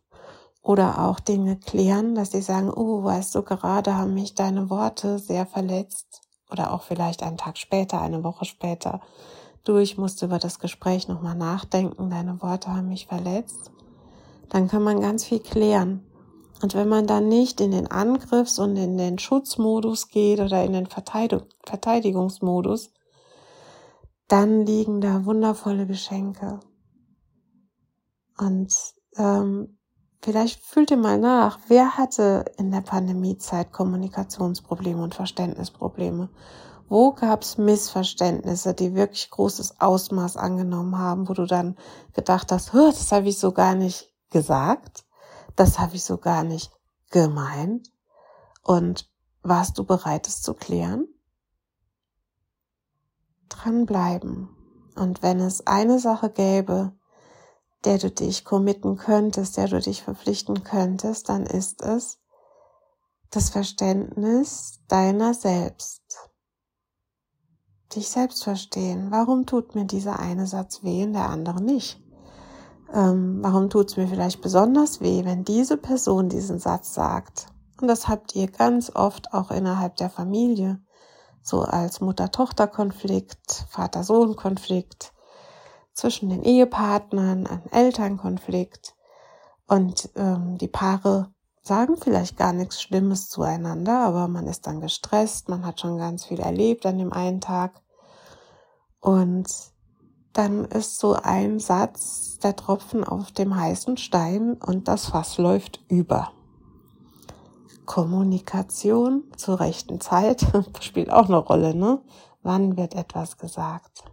Oder 0.62 1.06
auch 1.08 1.20
Dinge 1.20 1.58
klären, 1.58 2.16
dass 2.16 2.32
sie 2.32 2.42
sagen, 2.42 2.72
oh, 2.72 3.04
weißt 3.04 3.34
du, 3.36 3.44
gerade 3.44 3.96
haben 3.96 4.14
mich 4.14 4.36
deine 4.36 4.70
Worte 4.70 5.20
sehr 5.20 5.46
verletzt. 5.46 6.22
Oder 6.52 6.74
auch 6.74 6.84
vielleicht 6.84 7.24
einen 7.24 7.38
Tag 7.38 7.58
später, 7.58 8.02
eine 8.02 8.24
Woche 8.24 8.46
später. 8.46 9.02
Du, 9.64 9.78
ich 9.78 9.98
musste 9.98 10.26
über 10.26 10.40
das 10.40 10.60
Gespräch 10.60 11.08
nochmal 11.08 11.36
nachdenken, 11.36 12.10
deine 12.10 12.42
Worte 12.42 12.74
haben 12.74 12.90
mich 12.90 13.08
verletzt. 13.08 13.72
Dann 14.50 14.68
kann 14.68 14.84
man 14.84 15.02
ganz 15.02 15.26
viel 15.26 15.40
klären. 15.40 16.04
Und 16.62 16.74
wenn 16.74 16.90
man 16.90 17.08
dann 17.08 17.30
nicht 17.30 17.62
in 17.62 17.72
den 17.72 17.88
Angriffs- 17.88 18.60
und 18.60 18.76
in 18.76 18.98
den 18.98 19.18
Schutzmodus 19.18 20.10
geht 20.10 20.40
oder 20.40 20.64
in 20.64 20.74
den 20.74 20.88
Verteidigungsmodus, 20.88 22.92
dann 24.28 24.66
liegen 24.66 25.02
da 25.02 25.26
wundervolle 25.26 25.88
Geschenke. 25.88 26.60
Und 28.38 28.74
ähm, 29.18 29.78
vielleicht 30.22 30.64
fühlt 30.64 30.92
ihr 30.92 30.98
mal 30.98 31.18
nach, 31.18 31.60
wer 31.68 31.98
hatte 31.98 32.46
in 32.58 32.72
der 32.72 32.82
Pandemiezeit 32.82 33.72
Kommunikationsprobleme 33.72 35.02
und 35.02 35.16
Verständnisprobleme? 35.16 36.30
Wo 36.90 37.14
gab 37.14 37.44
es 37.44 37.60
Missverständnisse, 37.60 38.74
die 38.74 38.96
wirklich 38.96 39.30
großes 39.30 39.80
Ausmaß 39.80 40.38
angenommen 40.38 40.98
haben, 40.98 41.30
wo 41.30 41.34
du 41.34 41.46
dann 41.46 41.78
gedacht 42.14 42.52
hast, 42.52 42.74
das 42.74 43.12
habe 43.12 43.30
ich 43.30 43.38
so 43.38 43.52
gar 43.52 43.76
nicht 43.76 44.12
gesagt, 44.32 45.06
das 45.56 45.78
habe 45.78 45.96
ich 45.96 46.04
so 46.04 46.18
gar 46.18 46.44
nicht 46.44 46.72
gemeint. 47.12 47.92
Und 48.64 49.08
warst 49.44 49.78
du 49.78 49.84
bereit, 49.84 50.28
es 50.28 50.42
zu 50.42 50.56
klären? 50.56 51.08
Dranbleiben. 53.50 54.50
Und 54.96 55.22
wenn 55.22 55.40
es 55.40 55.68
eine 55.68 56.00
Sache 56.00 56.32
gäbe, 56.32 56.94
der 57.86 58.00
du 58.00 58.10
dich 58.10 58.44
committen 58.44 58.98
könntest, 58.98 59.58
der 59.58 59.68
du 59.68 59.80
dich 59.80 60.04
verpflichten 60.04 60.64
könntest, 60.64 61.30
dann 61.30 61.46
ist 61.46 61.82
es 61.84 62.20
das 63.30 63.50
Verständnis 63.52 64.80
deiner 64.88 65.36
selbst. 65.36 66.29
Dich 67.96 68.10
selbst 68.10 68.44
verstehen. 68.44 69.08
Warum 69.10 69.46
tut 69.46 69.74
mir 69.74 69.86
dieser 69.86 70.20
eine 70.20 70.46
Satz 70.46 70.84
weh 70.84 71.04
und 71.04 71.14
der 71.14 71.30
andere 71.30 71.62
nicht? 71.62 72.00
Ähm, 72.94 73.40
warum 73.42 73.70
tut 73.70 73.90
es 73.90 73.98
mir 73.98 74.08
vielleicht 74.08 74.42
besonders 74.42 75.02
weh, 75.02 75.26
wenn 75.26 75.44
diese 75.44 75.78
Person 75.78 76.30
diesen 76.30 76.60
Satz 76.60 76.94
sagt? 76.94 77.48
Und 77.82 77.88
das 77.88 78.08
habt 78.08 78.36
ihr 78.36 78.48
ganz 78.48 78.92
oft 78.94 79.34
auch 79.34 79.52
innerhalb 79.52 79.96
der 79.96 80.10
Familie, 80.10 80.80
so 81.42 81.62
als 81.62 82.02
Mutter-Tochter-Konflikt, 82.02 83.66
Vater-Sohn-Konflikt, 83.70 85.14
zwischen 85.94 86.30
den 86.30 86.44
Ehepartnern, 86.44 87.48
ein 87.48 87.72
Elternkonflikt 87.72 88.96
und 89.68 90.10
ähm, 90.16 90.58
die 90.58 90.68
Paare 90.68 91.34
sagen 91.70 91.98
vielleicht 91.98 92.36
gar 92.36 92.52
nichts 92.52 92.82
Schlimmes 92.82 93.30
zueinander, 93.30 94.00
aber 94.00 94.28
man 94.28 94.48
ist 94.48 94.66
dann 94.66 94.82
gestresst, 94.82 95.50
man 95.50 95.66
hat 95.66 95.80
schon 95.80 96.00
ganz 96.00 96.26
viel 96.26 96.40
erlebt 96.40 96.84
an 96.88 96.98
dem 96.98 97.14
einen 97.14 97.42
Tag 97.42 97.80
und 99.00 99.48
dann 100.34 100.66
ist 100.66 100.98
so 100.98 101.14
ein 101.14 101.60
Satz 101.60 102.40
der 102.40 102.56
Tropfen 102.56 103.04
auf 103.04 103.32
dem 103.32 103.56
heißen 103.56 103.98
Stein 103.98 104.54
und 104.54 104.88
das 104.88 105.06
Fass 105.06 105.38
läuft 105.38 105.80
über. 105.90 106.32
Kommunikation 107.86 109.26
zur 109.38 109.60
rechten 109.60 110.02
Zeit 110.02 110.46
spielt 110.82 111.12
auch 111.12 111.28
eine 111.28 111.38
Rolle, 111.38 111.76
ne? 111.76 112.02
Wann 112.42 112.78
wird 112.78 112.96
etwas 112.96 113.38
gesagt? 113.38 114.06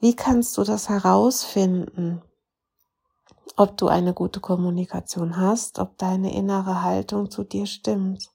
Wie 0.00 0.16
kannst 0.16 0.58
du 0.58 0.64
das 0.64 0.88
herausfinden, 0.88 2.22
ob 3.56 3.76
du 3.76 3.88
eine 3.88 4.14
gute 4.14 4.40
Kommunikation 4.40 5.36
hast, 5.36 5.78
ob 5.78 5.98
deine 5.98 6.34
innere 6.34 6.82
Haltung 6.82 7.30
zu 7.30 7.44
dir 7.44 7.66
stimmt, 7.66 8.30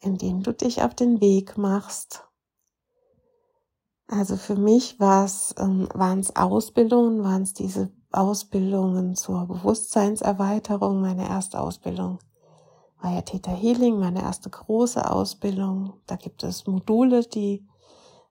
indem 0.00 0.42
du 0.42 0.52
dich 0.52 0.82
auf 0.82 0.94
den 0.94 1.20
Weg 1.20 1.56
machst. 1.58 2.24
Also 4.06 4.36
für 4.36 4.56
mich 4.56 4.98
war 5.00 5.24
es, 5.24 5.54
ähm, 5.58 5.88
waren 5.92 6.20
es 6.20 6.34
Ausbildungen, 6.34 7.22
waren 7.22 7.42
es 7.42 7.52
diese 7.52 7.90
Ausbildungen 8.10 9.16
zur 9.16 9.46
Bewusstseinserweiterung, 9.46 11.00
meine 11.00 11.28
erste 11.28 11.60
Ausbildung 11.60 12.18
war 13.00 13.12
ja 13.12 13.22
Theta 13.22 13.52
Healing, 13.52 13.98
meine 13.98 14.22
erste 14.22 14.50
große 14.50 15.10
Ausbildung. 15.10 15.94
Da 16.06 16.16
gibt 16.16 16.42
es 16.42 16.66
Module, 16.66 17.22
die 17.22 17.66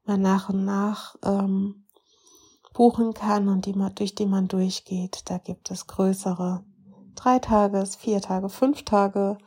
man 0.06 0.22
nach 0.22 0.50
und 0.50 0.66
nach 0.66 1.16
ähm, 1.24 1.87
buchen 2.78 3.16
kann 3.16 3.50
und 3.50 3.66
die 3.66 3.74
man, 3.74 3.96
durch 3.96 4.14
die 4.14 4.28
man 4.28 4.48
durchgeht. 4.48 5.30
Da 5.32 5.40
gibt 5.40 5.72
es 5.72 5.88
größere 5.88 6.64
drei 7.16 7.40
Tages, 7.40 7.96
vier 7.96 8.22
Tage, 8.22 8.50
fünf 8.50 8.86
Tage 8.86 9.38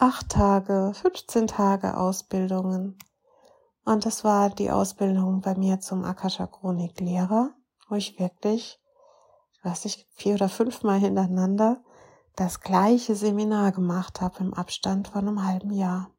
acht 0.00 0.30
Tage, 0.30 0.92
15 0.94 1.46
Tage 1.46 1.96
Ausbildungen. 1.96 2.96
Und 3.84 4.06
das 4.06 4.24
war 4.24 4.48
die 4.48 4.70
Ausbildung 4.70 5.42
bei 5.42 5.54
mir 5.54 5.80
zum 5.80 6.04
Akasha 6.04 6.46
Chronik 6.46 7.00
Lehrer, 7.00 7.50
wo 7.88 7.96
ich 7.96 8.18
wirklich, 8.18 8.80
ich 9.52 9.64
weiß 9.64 9.84
nicht, 9.84 10.06
vier 10.12 10.34
oder 10.34 10.48
fünfmal 10.48 10.98
hintereinander 10.98 11.82
das 12.36 12.60
gleiche 12.60 13.14
Seminar 13.14 13.72
gemacht 13.72 14.22
habe 14.22 14.38
im 14.38 14.54
Abstand 14.54 15.08
von 15.08 15.28
einem 15.28 15.44
halben 15.44 15.72
Jahr. 15.72 16.10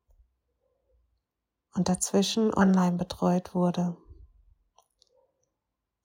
Und 1.73 1.89
dazwischen 1.89 2.53
online 2.53 2.97
betreut 2.97 3.55
wurde. 3.55 3.97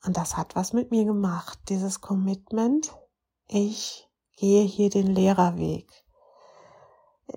Und 0.07 0.17
das 0.17 0.37
hat 0.37 0.55
was 0.55 0.73
mit 0.73 0.93
mir 0.93 1.05
gemacht, 1.05 1.59
dieses 1.69 2.01
Commitment. 2.01 2.97
Ich 3.49 4.09
gehe 4.37 4.63
hier 4.63 4.89
den 4.89 5.09
Lehrerweg. 5.09 6.05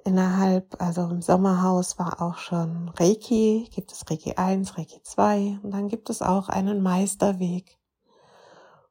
Innerhalb, 0.06 0.80
also 0.80 1.02
im 1.10 1.24
Sommerhaus 1.24 1.98
war 1.98 2.22
auch 2.22 2.38
schon 2.38 2.90
Reiki, 2.90 3.68
gibt 3.74 3.92
es 3.92 4.08
Reiki 4.08 4.36
1, 4.36 4.78
Reiki 4.78 5.02
2 5.02 5.60
und 5.64 5.72
dann 5.72 5.88
gibt 5.88 6.12
es 6.12 6.22
auch 6.22 6.48
einen 6.48 6.84
Meisterweg. 6.84 7.80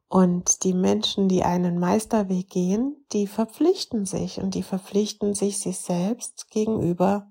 Und 0.08 0.64
die 0.64 0.74
Menschen, 0.74 1.28
die 1.28 1.44
einen 1.44 1.78
Meisterweg 1.78 2.50
gehen, 2.50 2.96
die 3.12 3.28
verpflichten 3.28 4.06
sich 4.06 4.40
und 4.40 4.54
die 4.54 4.64
verpflichten 4.64 5.34
sich 5.34 5.60
sich 5.60 5.78
selbst 5.78 6.50
gegenüber, 6.50 7.30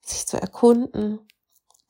sich 0.00 0.26
zu 0.26 0.40
erkunden, 0.40 1.20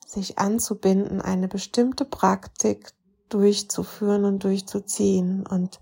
sich 0.05 0.37
anzubinden, 0.37 1.21
eine 1.21 1.47
bestimmte 1.47 2.05
Praktik 2.05 2.96
durchzuführen 3.29 4.25
und 4.25 4.43
durchzuziehen. 4.43 5.45
Und 5.45 5.79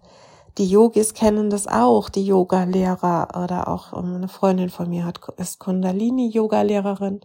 die 0.57 0.67
Yogis 0.67 1.13
kennen 1.13 1.49
das 1.49 1.67
auch, 1.67 2.09
die 2.09 2.25
Yoga-Lehrer 2.25 3.41
oder 3.43 3.67
auch 3.67 3.93
eine 3.93 4.27
Freundin 4.27 4.69
von 4.69 4.89
mir 4.89 5.05
hat, 5.05 5.19
ist 5.37 5.59
Kundalini-Yoga-Lehrerin. 5.59 7.21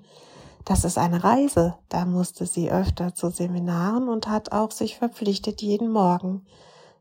Das 0.64 0.84
ist 0.84 0.98
eine 0.98 1.24
Reise. 1.24 1.76
Da 1.88 2.04
musste 2.04 2.46
sie 2.46 2.70
öfter 2.70 3.14
zu 3.14 3.30
Seminaren 3.30 4.08
und 4.08 4.28
hat 4.28 4.52
auch 4.52 4.70
sich 4.70 4.98
verpflichtet, 4.98 5.62
jeden 5.62 5.90
Morgen 5.90 6.44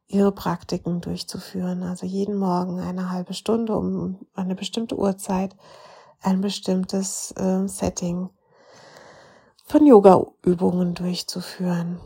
ihre 0.08 0.32
Praktiken 0.32 1.02
durchzuführen. 1.02 1.84
Also 1.84 2.06
jeden 2.06 2.38
Morgen 2.38 2.80
eine 2.80 3.12
halbe 3.12 3.34
Stunde 3.34 3.76
um 3.76 4.20
eine 4.34 4.56
bestimmte 4.56 4.98
Uhrzeit 4.98 5.56
ein 6.22 6.42
bestimmtes 6.42 7.32
äh, 7.38 7.68
Setting 7.68 8.30
von 9.66 9.86
Yoga-Übungen 9.86 10.94
durchzuführen. 10.94 12.00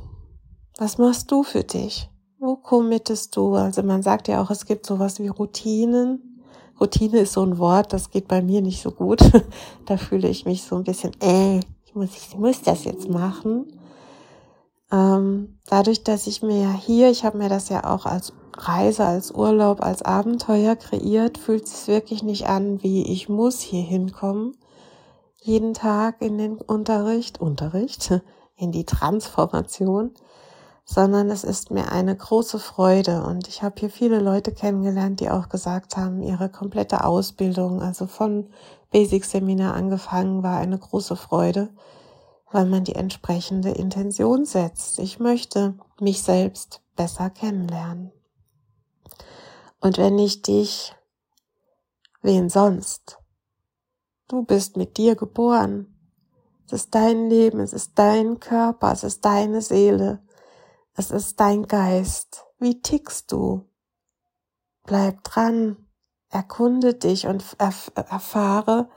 Was 0.83 0.97
machst 0.97 1.31
du 1.31 1.43
für 1.43 1.63
dich? 1.63 2.09
Wo 2.39 2.57
committest 2.57 3.37
du? 3.37 3.55
Also 3.55 3.83
man 3.83 4.03
sagt 4.03 4.27
ja 4.27 4.41
auch, 4.41 4.49
es 4.49 4.65
gibt 4.65 4.85
sowas 4.85 5.17
wie 5.21 5.29
Routinen. 5.29 6.43
Routine 6.77 7.19
ist 7.19 7.31
so 7.31 7.45
ein 7.45 7.57
Wort, 7.57 7.93
das 7.93 8.09
geht 8.09 8.27
bei 8.27 8.41
mir 8.41 8.61
nicht 8.61 8.81
so 8.81 8.91
gut. 8.91 9.21
da 9.85 9.95
fühle 9.95 10.27
ich 10.27 10.43
mich 10.43 10.63
so 10.63 10.75
ein 10.75 10.83
bisschen, 10.83 11.13
äh, 11.21 11.61
ich 11.85 11.95
muss, 11.95 12.09
ich 12.17 12.37
muss 12.37 12.61
das 12.63 12.83
jetzt 12.83 13.07
machen. 13.07 13.71
Ähm, 14.91 15.57
dadurch, 15.67 16.03
dass 16.03 16.27
ich 16.27 16.43
mir 16.43 16.61
ja 16.61 16.73
hier, 16.73 17.09
ich 17.09 17.23
habe 17.23 17.37
mir 17.37 17.47
das 17.47 17.69
ja 17.69 17.89
auch 17.89 18.05
als 18.05 18.33
Reise, 18.53 19.05
als 19.05 19.31
Urlaub, 19.31 19.81
als 19.81 20.01
Abenteuer 20.01 20.75
kreiert, 20.75 21.37
fühlt 21.37 21.63
es 21.63 21.87
wirklich 21.87 22.23
nicht 22.23 22.47
an, 22.47 22.83
wie 22.83 23.03
ich 23.09 23.29
muss 23.29 23.61
hier 23.61 23.83
hinkommen. 23.83 24.57
Jeden 25.39 25.73
Tag 25.73 26.21
in 26.21 26.37
den 26.37 26.57
Unterricht, 26.57 27.39
Unterricht, 27.39 28.19
in 28.57 28.73
die 28.73 28.85
Transformation 28.85 30.11
sondern 30.85 31.29
es 31.29 31.43
ist 31.43 31.71
mir 31.71 31.91
eine 31.91 32.15
große 32.15 32.59
Freude. 32.59 33.23
Und 33.23 33.47
ich 33.47 33.63
habe 33.63 33.79
hier 33.79 33.89
viele 33.89 34.19
Leute 34.19 34.51
kennengelernt, 34.51 35.19
die 35.19 35.29
auch 35.29 35.49
gesagt 35.49 35.97
haben, 35.97 36.21
ihre 36.21 36.49
komplette 36.49 37.03
Ausbildung, 37.03 37.81
also 37.81 38.07
von 38.07 38.49
Basic 38.91 39.25
Seminar 39.25 39.75
angefangen, 39.75 40.43
war 40.43 40.57
eine 40.59 40.77
große 40.77 41.15
Freude, 41.15 41.69
weil 42.51 42.65
man 42.65 42.83
die 42.83 42.95
entsprechende 42.95 43.71
Intention 43.71 44.45
setzt. 44.45 44.99
Ich 44.99 45.19
möchte 45.19 45.75
mich 45.99 46.21
selbst 46.21 46.81
besser 46.95 47.29
kennenlernen. 47.29 48.11
Und 49.79 49.97
wenn 49.97 50.19
ich 50.19 50.41
dich, 50.41 50.95
wen 52.21 52.49
sonst? 52.49 53.19
Du 54.27 54.43
bist 54.43 54.77
mit 54.77 54.97
dir 54.97 55.15
geboren. 55.15 55.87
Es 56.65 56.73
ist 56.73 56.95
dein 56.95 57.29
Leben, 57.29 57.59
es 57.59 57.73
ist 57.73 57.91
dein 57.95 58.39
Körper, 58.39 58.91
es 58.91 59.03
ist 59.03 59.25
deine 59.25 59.61
Seele. 59.61 60.23
Es 60.95 61.09
ist 61.09 61.39
dein 61.39 61.67
Geist. 61.67 62.45
Wie 62.59 62.81
tickst 62.81 63.31
du? 63.31 63.67
Bleib 64.83 65.23
dran, 65.23 65.77
erkunde 66.29 66.93
dich 66.93 67.25
und 67.25 67.43
erf 67.57 67.91
erfahre, 67.95 68.89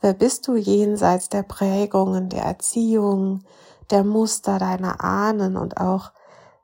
wer 0.00 0.14
bist 0.14 0.46
du 0.46 0.56
jenseits 0.56 1.28
der 1.30 1.42
Prägungen, 1.42 2.28
der 2.28 2.44
Erziehung, 2.44 3.42
der 3.90 4.04
Muster 4.04 4.58
deiner 4.58 5.02
Ahnen 5.02 5.56
und 5.56 5.78
auch 5.78 6.12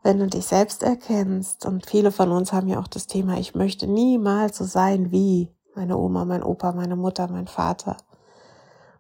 wenn 0.05 0.21
du 0.21 0.29
dich 0.29 0.47
selbst 0.47 0.85
erkennst. 0.85 1.67
Und 1.67 1.87
viele 1.87 2.13
von 2.13 2.31
uns 2.31 2.53
haben 2.53 2.69
ja 2.69 2.79
auch 2.79 2.89
das 2.89 3.09
Thema, 3.09 3.37
ich 3.37 3.57
möchte 3.57 3.89
niemals 3.89 4.59
so 4.59 4.65
sein 4.65 5.11
wie 5.11 5.53
meine 5.75 5.97
Oma, 5.97 6.25
mein 6.25 6.45
Opa, 6.45 6.73
meine 6.73 6.97
Mutter, 6.97 7.29
mein 7.29 7.49
Vater. 7.49 7.97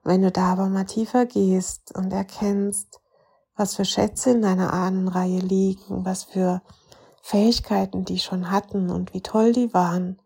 Wenn 0.02 0.22
du 0.22 0.32
da 0.32 0.52
aber 0.52 0.68
mal 0.68 0.86
tiefer 0.86 1.26
gehst 1.26 1.94
und 1.96 2.12
erkennst, 2.12 3.00
was 3.58 3.74
für 3.74 3.84
Schätze 3.84 4.30
in 4.30 4.40
deiner 4.40 4.72
Ahnenreihe 4.72 5.40
liegen, 5.40 6.04
was 6.06 6.22
für 6.22 6.62
Fähigkeiten 7.20 8.04
die 8.04 8.20
schon 8.20 8.50
hatten 8.50 8.88
und 8.88 9.12
wie 9.12 9.20
toll 9.20 9.52
die 9.52 9.74
waren, 9.74 10.16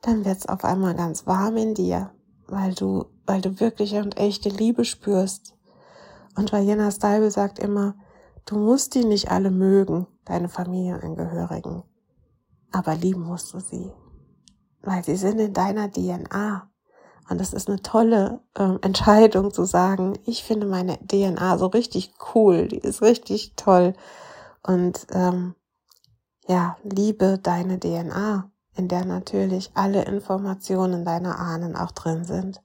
dann 0.00 0.24
wird's 0.24 0.46
auf 0.46 0.64
einmal 0.64 0.94
ganz 0.94 1.26
warm 1.26 1.56
in 1.58 1.74
dir, 1.74 2.10
weil 2.48 2.74
du, 2.74 3.04
weil 3.26 3.42
du 3.42 3.60
wirkliche 3.60 4.02
und 4.02 4.16
echte 4.16 4.48
Liebe 4.48 4.84
spürst. 4.84 5.54
Und 6.34 6.52
Vajena 6.52 6.90
Steibel 6.90 7.30
sagt 7.30 7.58
immer, 7.58 7.94
du 8.46 8.56
musst 8.56 8.94
die 8.94 9.04
nicht 9.04 9.30
alle 9.30 9.50
mögen, 9.50 10.06
deine 10.24 10.48
Familienangehörigen, 10.48 11.82
aber 12.72 12.94
lieben 12.94 13.22
musst 13.22 13.52
du 13.52 13.60
sie, 13.60 13.92
weil 14.80 15.04
sie 15.04 15.16
sind 15.16 15.38
in 15.38 15.52
deiner 15.52 15.92
DNA. 15.92 16.71
Und 17.32 17.40
das 17.40 17.54
ist 17.54 17.66
eine 17.66 17.80
tolle 17.80 18.40
ähm, 18.58 18.78
Entscheidung 18.82 19.54
zu 19.54 19.64
sagen, 19.64 20.18
ich 20.26 20.44
finde 20.44 20.66
meine 20.66 20.98
DNA 20.98 21.56
so 21.56 21.64
richtig 21.64 22.12
cool, 22.34 22.68
die 22.68 22.76
ist 22.76 23.00
richtig 23.00 23.54
toll. 23.56 23.94
Und 24.62 25.06
ähm, 25.12 25.54
ja, 26.46 26.76
liebe 26.82 27.38
deine 27.38 27.80
DNA, 27.80 28.50
in 28.76 28.88
der 28.88 29.06
natürlich 29.06 29.70
alle 29.72 30.04
Informationen 30.04 31.06
deiner 31.06 31.38
Ahnen 31.38 31.74
auch 31.74 31.92
drin 31.92 32.24
sind. 32.24 32.62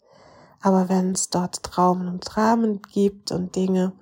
Aber 0.62 0.90
wenn 0.90 1.14
es 1.14 1.30
dort 1.30 1.64
Traumen 1.64 2.10
und 2.10 2.20
Dramen 2.26 2.82
gibt 2.82 3.32
und 3.32 3.56
Dinge, 3.56 3.94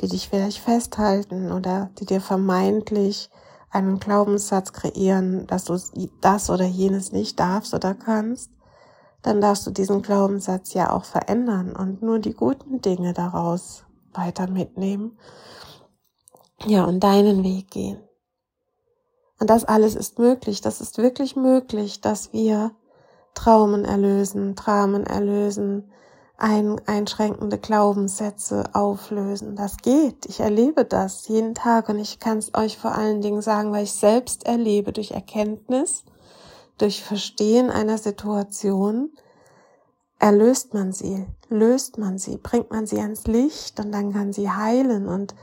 die 0.00 0.08
dich 0.08 0.30
vielleicht 0.30 0.60
festhalten 0.60 1.52
oder 1.52 1.90
die 1.98 2.06
dir 2.06 2.22
vermeintlich 2.22 3.28
einen 3.68 4.00
Glaubenssatz 4.00 4.72
kreieren, 4.72 5.46
dass 5.46 5.64
du 5.64 5.78
das 6.22 6.48
oder 6.48 6.64
jenes 6.64 7.12
nicht 7.12 7.38
darfst 7.38 7.74
oder 7.74 7.92
kannst, 7.92 8.55
dann 9.26 9.40
darfst 9.40 9.66
du 9.66 9.72
diesen 9.72 10.02
Glaubenssatz 10.02 10.72
ja 10.72 10.92
auch 10.92 11.04
verändern 11.04 11.74
und 11.74 12.00
nur 12.00 12.20
die 12.20 12.32
guten 12.32 12.80
Dinge 12.80 13.12
daraus 13.12 13.84
weiter 14.12 14.48
mitnehmen. 14.48 15.18
Ja, 16.64 16.84
und 16.84 17.00
deinen 17.00 17.42
Weg 17.42 17.72
gehen. 17.72 17.98
Und 19.40 19.50
das 19.50 19.64
alles 19.64 19.96
ist 19.96 20.20
möglich. 20.20 20.60
Das 20.60 20.80
ist 20.80 20.98
wirklich 20.98 21.34
möglich, 21.34 22.00
dass 22.00 22.32
wir 22.32 22.70
Traumen 23.34 23.84
erlösen, 23.84 24.54
Dramen 24.54 25.04
erlösen, 25.04 25.90
ein, 26.38 26.80
einschränkende 26.86 27.58
Glaubenssätze 27.58 28.62
auflösen. 28.74 29.56
Das 29.56 29.78
geht. 29.78 30.26
Ich 30.26 30.38
erlebe 30.38 30.84
das 30.84 31.26
jeden 31.26 31.56
Tag 31.56 31.88
und 31.88 31.98
ich 31.98 32.20
kann 32.20 32.38
es 32.38 32.54
euch 32.54 32.78
vor 32.78 32.94
allen 32.94 33.22
Dingen 33.22 33.42
sagen, 33.42 33.72
weil 33.72 33.82
ich 33.82 33.92
selbst 33.92 34.46
erlebe 34.46 34.92
durch 34.92 35.10
Erkenntnis 35.10 36.04
durch 36.78 37.02
Verstehen 37.02 37.70
einer 37.70 37.98
Situation 37.98 39.10
erlöst 40.18 40.74
man 40.74 40.92
sie, 40.92 41.26
löst 41.48 41.98
man 41.98 42.18
sie, 42.18 42.38
bringt 42.38 42.70
man 42.70 42.86
sie 42.86 42.98
ans 43.00 43.26
Licht 43.26 43.78
und 43.80 43.92
dann 43.92 44.12
kann 44.12 44.32
sie 44.32 44.50
heilen 44.50 45.08
und 45.08 45.34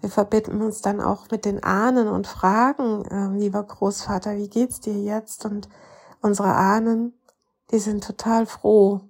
wir 0.00 0.10
verbinden 0.10 0.62
uns 0.62 0.82
dann 0.82 1.00
auch 1.00 1.30
mit 1.30 1.44
den 1.44 1.62
Ahnen 1.62 2.08
und 2.08 2.26
fragen, 2.26 3.04
äh, 3.06 3.38
lieber 3.38 3.62
Großvater, 3.62 4.36
wie 4.36 4.48
geht's 4.48 4.80
dir 4.80 5.00
jetzt? 5.00 5.44
Und 5.46 5.68
unsere 6.20 6.54
Ahnen, 6.54 7.14
die 7.70 7.78
sind 7.78 8.04
total 8.04 8.46
froh, 8.46 9.00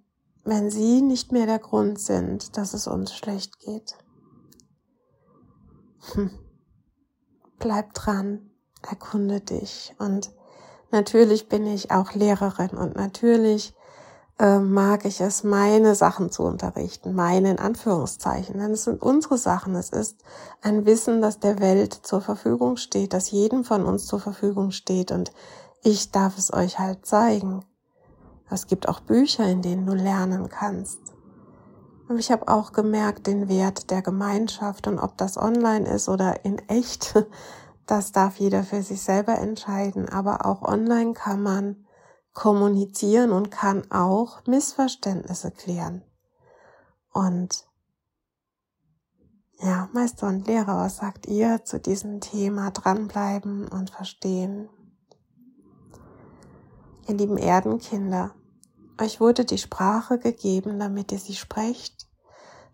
wenn 0.45 0.71
sie 0.71 1.03
nicht 1.03 1.33
mehr 1.33 1.47
der 1.47 1.59
Grund 1.59 2.01
sind, 2.01 2.57
dass 2.57 2.73
es 2.73 2.87
uns 2.87 3.15
schlecht 3.15 3.59
geht. 3.59 3.97
Hm. 6.13 6.31
Bleib 7.59 7.95
dran, 7.95 8.51
erkunde 8.89 9.41
dich 9.41 9.95
und 9.99 10.31
Natürlich 10.91 11.49
bin 11.49 11.67
ich 11.67 11.91
auch 11.91 12.15
Lehrerin 12.15 12.71
und 12.71 12.97
natürlich 12.97 13.75
äh, 14.39 14.59
mag 14.59 15.05
ich 15.05 15.21
es, 15.21 15.45
meine 15.45 15.95
Sachen 15.95 16.31
zu 16.31 16.43
unterrichten, 16.43 17.15
meine 17.15 17.51
in 17.51 17.59
Anführungszeichen. 17.59 18.59
Denn 18.59 18.73
es 18.73 18.85
sind 18.85 19.03
unsere 19.03 19.39
Sachen. 19.39 19.75
Es 19.75 19.91
ist 19.91 20.23
ein 20.63 20.87
Wissen, 20.87 21.23
das 21.23 21.41
der 21.41 21.59
Welt 21.59 21.95
zur 21.95 22.21
Verfügung 22.21 22.77
steht, 22.77 23.13
das 23.13 23.31
jedem 23.31 23.65
von 23.65 23.85
uns 23.85 24.07
zur 24.07 24.21
Verfügung 24.21 24.71
steht. 24.71 25.11
Und 25.11 25.33
ich 25.83 26.11
darf 26.11 26.39
es 26.39 26.53
euch 26.53 26.79
halt 26.79 27.07
zeigen. 27.07 27.65
Es 28.51 28.67
gibt 28.67 28.89
auch 28.89 29.01
Bücher, 29.01 29.45
in 29.45 29.63
denen 29.63 29.87
du 29.87 29.95
lernen 29.95 30.49
kannst. 30.49 31.01
Und 32.09 32.19
ich 32.19 32.31
habe 32.31 32.47
auch 32.47 32.73
gemerkt, 32.73 33.27
den 33.27 33.49
Wert 33.49 33.91
der 33.91 34.03
Gemeinschaft 34.03 34.87
und 34.87 35.01
ob 35.01 35.17
das 35.17 35.37
online 35.37 35.89
ist 35.89 36.09
oder 36.09 36.45
in 36.45 36.59
echt, 36.69 37.15
das 37.87 38.13
darf 38.13 38.39
jeder 38.39 38.65
für 38.65 38.83
sich 38.83 39.01
selber 39.01 39.39
entscheiden. 39.39 40.09
Aber 40.09 40.45
auch 40.47 40.63
online 40.63 41.15
kann 41.15 41.43
man 41.43 41.87
kommunizieren 42.33 43.33
und 43.33 43.51
kann 43.51 43.91
auch 43.91 44.45
Missverständnisse 44.47 45.51
klären. 45.51 46.03
Und 47.13 47.67
ja, 49.59 49.89
Meister 49.95 50.29
und 50.29 50.47
Lehrer, 50.47 50.77
was 50.77 50.99
sagt 50.99 51.27
ihr 51.27 51.65
zu 51.65 51.81
diesem 51.81 52.21
Thema 52.21 52.71
dranbleiben 52.73 53.69
und 53.69 53.91
verstehen? 53.91 54.69
Ihr 57.09 57.15
lieben 57.15 57.39
Erdenkinder, 57.39 58.35
euch 59.01 59.21
wurde 59.21 59.45
die 59.45 59.59
Sprache 59.59 60.19
gegeben, 60.19 60.79
damit 60.79 61.13
ihr 61.13 61.19
sie 61.19 61.35
sprecht. 61.35 62.07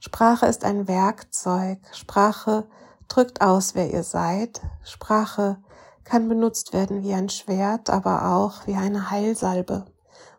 Sprache 0.01 0.47
ist 0.47 0.65
ein 0.65 0.89
Werkzeug. 0.89 1.79
Sprache 1.93 2.69
drückt 3.15 3.41
aus, 3.41 3.75
wer 3.75 3.93
ihr 3.93 4.03
seid. 4.03 4.61
Sprache 4.83 5.59
kann 6.05 6.29
benutzt 6.29 6.73
werden 6.73 7.03
wie 7.03 7.15
ein 7.15 7.29
Schwert, 7.29 7.91
aber 7.91 8.35
auch 8.35 8.67
wie 8.67 8.75
eine 8.75 9.11
Heilsalbe. 9.11 9.85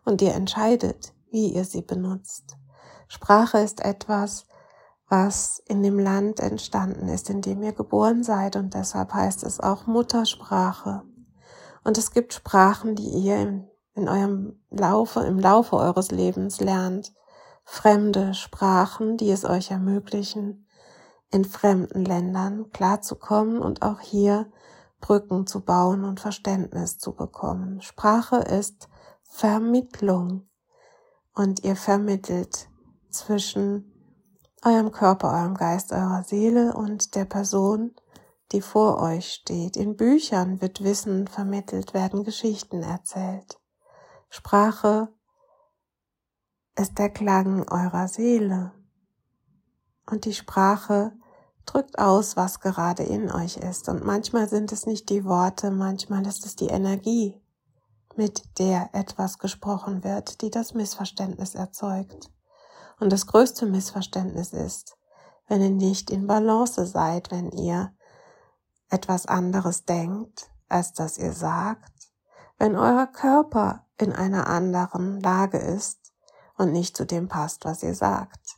Und 0.04 0.20
ihr 0.22 0.34
entscheidet, 0.34 1.12
wie 1.30 1.54
ihr 1.54 1.64
sie 1.64 1.82
benutzt. 1.82 2.56
Sprache 3.08 3.58
ist 3.58 3.84
etwas, 3.84 4.46
was 5.08 5.62
in 5.66 5.82
dem 5.82 5.98
Land 5.98 6.40
entstanden 6.40 7.08
ist, 7.08 7.30
in 7.30 7.42
dem 7.42 7.62
ihr 7.62 7.72
geboren 7.72 8.22
seid. 8.22 8.56
Und 8.56 8.74
deshalb 8.74 9.14
heißt 9.14 9.44
es 9.44 9.60
auch 9.60 9.86
Muttersprache. 9.86 11.02
Und 11.84 11.98
es 11.98 12.10
gibt 12.10 12.34
Sprachen, 12.34 12.94
die 12.96 13.08
ihr 13.08 13.40
im 13.40 13.68
in 13.94 14.08
eurem 14.08 14.60
Laufe, 14.70 15.20
im 15.20 15.38
Laufe 15.38 15.76
eures 15.76 16.10
Lebens 16.10 16.60
lernt, 16.60 17.12
fremde 17.64 18.34
Sprachen, 18.34 19.16
die 19.16 19.30
es 19.30 19.44
euch 19.44 19.70
ermöglichen, 19.70 20.63
in 21.34 21.44
fremden 21.44 22.04
Ländern 22.04 22.70
klarzukommen 22.70 23.58
und 23.58 23.82
auch 23.82 23.98
hier 23.98 24.46
Brücken 25.00 25.48
zu 25.48 25.64
bauen 25.64 26.04
und 26.04 26.20
Verständnis 26.20 26.98
zu 26.98 27.12
bekommen. 27.12 27.82
Sprache 27.82 28.36
ist 28.36 28.88
Vermittlung 29.24 30.48
und 31.34 31.64
ihr 31.64 31.74
vermittelt 31.74 32.68
zwischen 33.10 33.90
eurem 34.64 34.92
Körper, 34.92 35.32
eurem 35.32 35.56
Geist, 35.56 35.90
eurer 35.92 36.22
Seele 36.22 36.72
und 36.72 37.16
der 37.16 37.24
Person, 37.24 37.96
die 38.52 38.60
vor 38.60 39.02
euch 39.02 39.32
steht. 39.32 39.76
In 39.76 39.96
Büchern 39.96 40.60
wird 40.60 40.84
Wissen 40.84 41.26
vermittelt, 41.26 41.94
werden 41.94 42.22
Geschichten 42.22 42.84
erzählt. 42.84 43.58
Sprache 44.30 45.08
ist 46.78 46.96
der 46.96 47.10
Klang 47.10 47.68
eurer 47.68 48.06
Seele. 48.06 48.70
Und 50.08 50.26
die 50.26 50.34
Sprache 50.34 51.12
drückt 51.66 51.98
aus, 51.98 52.36
was 52.36 52.60
gerade 52.60 53.02
in 53.02 53.30
euch 53.30 53.56
ist. 53.56 53.88
Und 53.88 54.04
manchmal 54.04 54.48
sind 54.48 54.72
es 54.72 54.86
nicht 54.86 55.08
die 55.10 55.24
Worte, 55.24 55.70
manchmal 55.70 56.26
ist 56.26 56.44
es 56.46 56.56
die 56.56 56.68
Energie, 56.68 57.40
mit 58.16 58.58
der 58.58 58.90
etwas 58.92 59.38
gesprochen 59.38 60.04
wird, 60.04 60.40
die 60.42 60.50
das 60.50 60.74
Missverständnis 60.74 61.54
erzeugt. 61.54 62.30
Und 63.00 63.12
das 63.12 63.26
größte 63.26 63.66
Missverständnis 63.66 64.52
ist, 64.52 64.96
wenn 65.48 65.60
ihr 65.60 65.70
nicht 65.70 66.10
in 66.10 66.26
Balance 66.26 66.86
seid, 66.86 67.30
wenn 67.30 67.50
ihr 67.50 67.92
etwas 68.88 69.26
anderes 69.26 69.84
denkt, 69.84 70.50
als 70.68 70.92
das 70.92 71.18
ihr 71.18 71.32
sagt, 71.32 71.92
wenn 72.58 72.76
euer 72.76 73.06
Körper 73.06 73.86
in 73.98 74.12
einer 74.12 74.46
anderen 74.46 75.20
Lage 75.20 75.58
ist 75.58 76.12
und 76.56 76.72
nicht 76.72 76.96
zu 76.96 77.04
dem 77.04 77.28
passt, 77.28 77.64
was 77.64 77.82
ihr 77.82 77.94
sagt. 77.94 78.56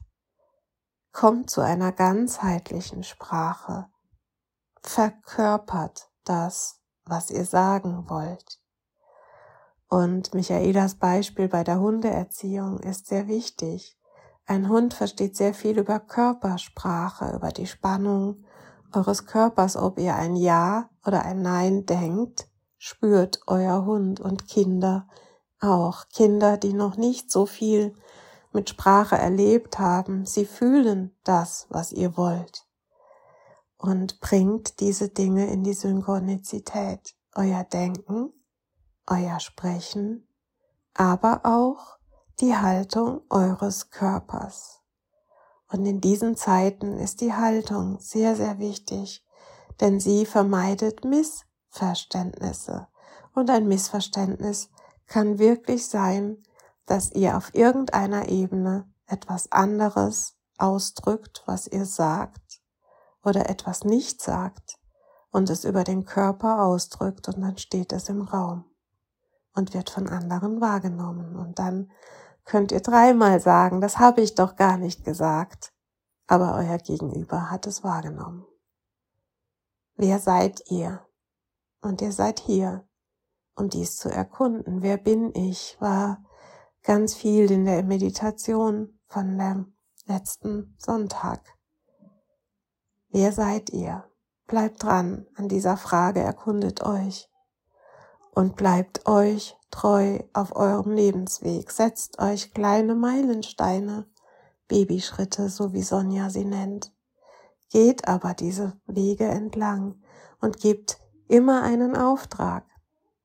Kommt 1.19 1.49
zu 1.49 1.63
einer 1.63 1.93
ganzheitlichen 1.93 3.03
Sprache. 3.03 3.87
Verkörpert 4.83 6.11
das, 6.25 6.83
was 7.07 7.31
ihr 7.31 7.47
sagen 7.47 8.05
wollt. 8.11 8.61
Und 9.89 10.35
Michaelas 10.35 10.97
Beispiel 10.97 11.49
bei 11.49 11.65
der 11.65 11.81
Hundeerziehung 11.81 12.81
ist 12.81 13.07
sehr 13.07 13.29
wichtig. 13.29 13.97
Ein 14.45 14.69
Hund 14.69 14.93
versteht 14.93 15.39
sehr 15.39 15.55
viel 15.55 15.79
über 15.79 16.01
Körpersprache, 16.01 17.35
über 17.35 17.49
die 17.49 17.67
Spannung 17.67 18.45
eures 18.93 19.25
Körpers, 19.25 19.79
ob 19.79 19.99
ihr 19.99 20.17
ein 20.17 20.37
Ja 20.37 20.91
oder 21.07 21.25
ein 21.25 21.41
Nein 21.41 21.87
denkt, 21.87 22.47
spürt 22.77 23.41
euer 23.47 23.87
Hund 23.87 24.21
und 24.21 24.49
Kinder 24.49 25.09
auch 25.61 26.09
Kinder, 26.09 26.57
die 26.57 26.73
noch 26.73 26.97
nicht 26.97 27.31
so 27.31 27.47
viel 27.47 27.95
mit 28.57 28.71
Sprache 28.71 29.17
erlebt 29.17 29.79
haben, 29.79 30.25
sie 30.25 30.47
fühlen 30.47 31.15
das, 31.25 31.67
was 31.69 31.93
ihr 31.93 32.17
wollt 32.17 32.67
und 33.77 34.19
bringt 34.21 34.81
diese 34.81 35.11
Dinge 35.11 35.47
in 35.47 35.63
die 35.63 35.75
Synchronizität. 35.75 37.15
Euer 37.35 37.65
Denken, 37.65 38.33
euer 39.07 39.41
Sprechen, 39.41 40.27
aber 40.95 41.43
auch 41.45 41.99
die 42.41 42.57
Haltung 42.57 43.21
eures 43.29 43.91
Körpers. 43.91 44.81
Und 45.71 45.85
in 45.85 46.01
diesen 46.01 46.35
Zeiten 46.35 46.99
ist 46.99 47.21
die 47.21 47.35
Haltung 47.35 47.99
sehr, 48.01 48.37
sehr 48.37 48.59
wichtig, 48.59 49.23
denn 49.81 50.01
sie 50.01 50.25
vermeidet 50.25 51.05
Missverständnisse. 51.05 52.89
Und 53.35 53.51
ein 53.51 53.69
Missverständnis 53.69 54.71
kann 55.07 55.39
wirklich 55.39 55.87
sein, 55.87 56.43
dass 56.87 57.13
ihr 57.13 57.37
auf 57.37 57.55
irgendeiner 57.55 58.29
Ebene 58.29 58.89
etwas 59.07 59.53
anderes 59.53 60.37
ausdrückt, 60.59 61.43
was 61.47 61.67
ihr 61.67 61.85
sagt 61.85 62.61
oder 63.23 63.51
etwas 63.51 63.85
nicht 63.85 64.23
sagt 64.23 64.79
und 65.31 65.51
es 65.51 65.65
über 65.65 65.85
den 65.85 66.05
Körper 66.05 66.63
ausdrückt 66.63 67.29
und 67.29 67.41
dann 67.41 67.59
steht 67.59 67.93
es 67.93 68.09
im 68.09 68.23
Raum 68.23 68.65
und 69.55 69.75
wird 69.75 69.91
von 69.91 70.09
anderen 70.09 70.61
wahrgenommen 70.61 71.37
und 71.37 71.59
dann 71.59 71.91
könnt 72.45 72.73
ihr 72.73 72.81
dreimal 72.81 73.41
sagen, 73.41 73.81
das 73.81 73.99
habe 73.99 74.21
ich 74.21 74.35
doch 74.35 74.57
gar 74.57 74.79
nicht 74.79 75.05
gesagt, 75.05 75.73
aber 76.27 76.55
euer 76.55 76.79
Gegenüber 76.79 77.51
hat 77.51 77.67
es 77.67 77.85
wahrgenommen. 77.85 78.47
Wer 79.97 80.19
seid 80.19 80.63
ihr? 80.71 81.01
Und 81.81 82.03
ihr 82.03 82.13
seid 82.13 82.41
hier 82.41 82.87
und 83.55 83.75
dies 83.75 83.97
zu 83.97 84.11
erkunden. 84.11 84.83
Wer 84.83 84.99
bin 84.99 85.35
ich? 85.35 85.77
War 85.81 86.26
ganz 86.87 87.15
viel 87.15 87.51
in 87.51 87.65
der 87.65 87.83
Meditation 87.83 88.97
von 89.09 89.37
dem 89.37 89.75
letzten 90.07 90.77
Sonntag. 90.79 91.41
Wer 93.09 93.33
seid 93.33 93.71
ihr? 93.71 94.05
Bleibt 94.47 94.85
dran 94.85 95.27
an 95.35 95.49
dieser 95.49 95.77
Frage, 95.77 96.21
erkundet 96.21 96.85
euch 96.85 97.29
und 98.31 98.55
bleibt 98.55 99.09
euch 99.09 99.57
treu 99.73 100.21
auf 100.33 100.55
eurem 100.55 100.93
Lebensweg. 100.93 101.73
Setzt 101.73 102.21
euch 102.21 102.55
kleine 102.55 102.95
Meilensteine, 102.95 104.07
Babyschritte, 104.69 105.49
so 105.49 105.73
wie 105.73 105.83
Sonja 105.83 106.31
sie 106.31 106.45
nennt. 106.45 106.93
Geht 107.71 108.07
aber 108.07 108.35
diese 108.35 108.81
Wege 108.87 109.25
entlang 109.25 110.01
und 110.41 110.61
gebt 110.61 111.01
immer 111.27 111.65
einen 111.65 111.97
Auftrag 111.97 112.65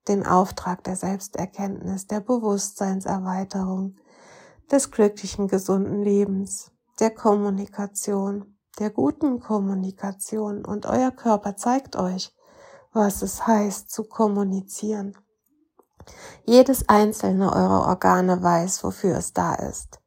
den 0.08 0.26
Auftrag 0.26 0.84
der 0.84 0.96
Selbsterkenntnis, 0.96 2.08
der 2.08 2.20
Bewusstseinserweiterung, 2.22 3.96
des 4.72 4.92
glücklichen, 4.92 5.48
gesunden 5.48 6.02
Lebens, 6.02 6.72
der 7.00 7.12
Kommunikation, 7.12 8.58
der 8.80 8.90
guten 8.90 9.40
Kommunikation 9.40 10.66
und 10.66 10.86
euer 10.86 11.12
Körper 11.12 11.56
zeigt 11.56 11.96
euch, 11.96 12.34
was 12.94 13.22
es 13.22 13.46
heißt 13.46 13.92
zu 13.92 14.04
kommunizieren. 14.04 15.18
Jedes 16.46 16.90
einzelne 16.90 17.54
eurer 17.54 17.88
Organe 17.88 18.42
weiß, 18.42 18.84
wofür 18.84 19.18
es 19.18 19.34
da 19.34 19.54
ist. 19.56 20.00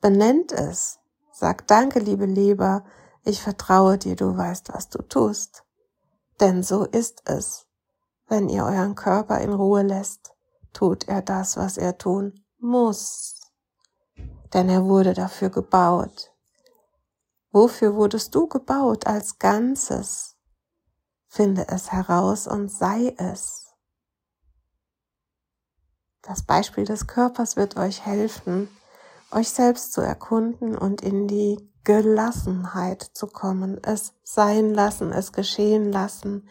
Benennt 0.00 0.52
es. 0.52 0.98
Sagt 1.32 1.70
Danke, 1.70 1.98
liebe 1.98 2.26
Leber, 2.26 2.84
ich 3.24 3.42
vertraue 3.42 3.98
dir, 3.98 4.16
du 4.16 4.36
weißt, 4.36 4.72
was 4.72 4.88
du 4.88 5.02
tust. 5.02 5.64
Denn 6.40 6.62
so 6.62 6.84
ist 6.84 7.22
es. 7.26 7.65
Wenn 8.28 8.48
ihr 8.48 8.64
euren 8.64 8.94
Körper 8.94 9.40
in 9.40 9.52
Ruhe 9.52 9.82
lässt, 9.82 10.34
tut 10.72 11.08
er 11.08 11.22
das, 11.22 11.56
was 11.56 11.76
er 11.76 11.96
tun 11.96 12.44
muss. 12.58 13.40
Denn 14.52 14.68
er 14.68 14.84
wurde 14.84 15.14
dafür 15.14 15.50
gebaut. 15.50 16.32
Wofür 17.52 17.94
wurdest 17.94 18.34
du 18.34 18.48
gebaut 18.48 19.06
als 19.06 19.38
Ganzes? 19.38 20.36
Finde 21.28 21.68
es 21.68 21.92
heraus 21.92 22.46
und 22.46 22.70
sei 22.70 23.14
es. 23.16 23.66
Das 26.22 26.42
Beispiel 26.42 26.84
des 26.84 27.06
Körpers 27.06 27.56
wird 27.56 27.76
euch 27.76 28.04
helfen, 28.04 28.68
euch 29.30 29.50
selbst 29.50 29.92
zu 29.92 30.00
erkunden 30.00 30.76
und 30.76 31.00
in 31.00 31.28
die 31.28 31.72
Gelassenheit 31.84 33.02
zu 33.02 33.28
kommen, 33.28 33.82
es 33.84 34.12
sein 34.24 34.74
lassen, 34.74 35.12
es 35.12 35.32
geschehen 35.32 35.92
lassen, 35.92 36.48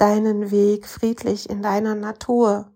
deinen 0.00 0.50
Weg 0.50 0.86
friedlich 0.86 1.50
in 1.50 1.62
deiner 1.62 1.94
Natur. 1.94 2.72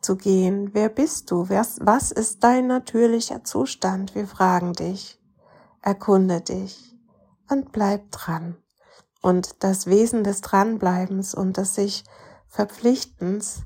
zu 0.00 0.16
gehen. 0.16 0.70
Wer 0.74 0.88
bist 0.88 1.30
du? 1.30 1.48
Was 1.48 2.12
ist 2.12 2.44
dein 2.44 2.66
natürlicher 2.68 3.44
Zustand? 3.44 4.14
Wir 4.14 4.26
fragen 4.26 4.72
dich. 4.72 5.20
Erkunde 5.82 6.40
dich 6.40 6.96
und 7.50 7.72
bleib 7.72 8.10
dran. 8.10 8.56
Und 9.22 9.64
das 9.64 9.86
Wesen 9.86 10.22
des 10.22 10.40
Dranbleibens 10.40 11.34
und 11.34 11.56
des 11.56 11.74
sich 11.74 12.04
Verpflichtens 12.46 13.62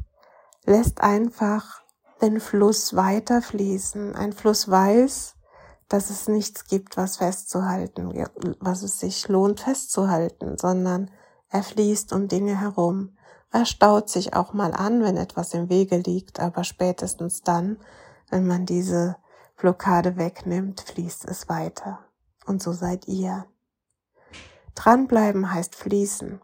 lässt 0.65 1.03
einfach 1.03 1.83
den 2.23 2.41
Fluss 2.41 2.97
weiterfließen. 2.97 4.17
Ein 4.17 4.33
Fluss 4.33 4.71
weiß, 4.71 5.35
dass 5.89 6.11
es 6.11 6.29
nichts 6.29 6.65
gibt, 6.65 6.97
was 6.97 7.19
festzuhalten, 7.19 8.27
was 8.61 8.83
es 8.83 8.99
sich 8.99 9.29
lohnt 9.29 9.61
festzuhalten, 9.61 10.57
sondern 10.57 11.11
er 11.53 11.63
fließt 11.63 12.15
um 12.15 12.29
Dinge 12.29 12.59
herum. 12.59 13.15
Er 13.51 13.67
staut 13.67 14.09
sich 14.09 14.35
auch 14.35 14.55
mal 14.55 14.73
an, 14.73 15.03
wenn 15.03 15.19
etwas 15.19 15.53
im 15.53 15.69
Wege 15.69 15.99
liegt, 15.99 16.41
aber 16.41 16.65
spätestens 16.65 17.43
dann, 17.43 17.77
wenn 18.31 18.47
man 18.47 18.65
diese 18.65 19.17
Blockade 19.59 20.17
wegnimmt, 20.17 20.81
fließt 20.81 21.29
es 21.29 21.51
weiter. 21.51 21.99
Und 22.47 22.63
so 22.63 22.73
seid 22.73 23.07
ihr. 23.07 23.45
Dranbleiben 24.75 25.53
heißt 25.53 25.75
fließen 25.75 26.41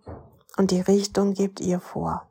und 0.58 0.70
die 0.70 0.82
Richtung 0.82 1.32
gebt 1.32 1.60
ihr 1.60 1.80
vor. 1.80 2.28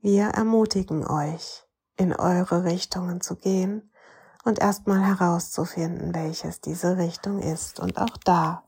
Wir 0.00 0.26
ermutigen 0.28 1.04
euch, 1.04 1.64
in 1.96 2.14
eure 2.14 2.62
Richtungen 2.62 3.20
zu 3.20 3.34
gehen 3.34 3.90
und 4.44 4.60
erstmal 4.60 5.04
herauszufinden, 5.04 6.14
welches 6.14 6.60
diese 6.60 6.98
Richtung 6.98 7.40
ist. 7.40 7.80
Und 7.80 7.98
auch 7.98 8.16
da 8.24 8.62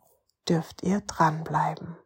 dürft 0.48 0.82
ihr 0.82 1.02
dranbleiben. 1.02 1.96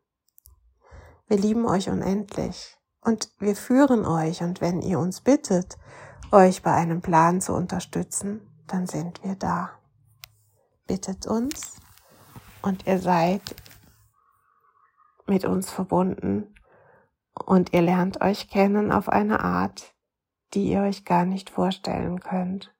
Wir 1.28 1.38
lieben 1.38 1.66
euch 1.66 1.88
unendlich 1.88 2.76
und 3.00 3.30
wir 3.40 3.56
führen 3.56 4.04
euch 4.04 4.42
und 4.42 4.60
wenn 4.60 4.80
ihr 4.80 5.00
uns 5.00 5.20
bittet, 5.20 5.76
euch 6.30 6.62
bei 6.62 6.72
einem 6.72 7.02
Plan 7.02 7.40
zu 7.40 7.52
unterstützen, 7.52 8.40
dann 8.68 8.86
sind 8.86 9.24
wir 9.24 9.34
da. 9.34 9.70
Bittet 10.86 11.26
uns 11.26 11.80
und 12.62 12.86
ihr 12.86 13.00
seid 13.00 13.42
mit 15.26 15.44
uns 15.44 15.68
verbunden 15.68 16.54
und 17.34 17.72
ihr 17.72 17.82
lernt 17.82 18.20
euch 18.20 18.48
kennen 18.48 18.92
auf 18.92 19.08
eine 19.08 19.40
Art, 19.40 19.94
die 20.54 20.70
ihr 20.70 20.82
euch 20.82 21.04
gar 21.04 21.24
nicht 21.24 21.50
vorstellen 21.50 22.20
könnt. 22.20 22.72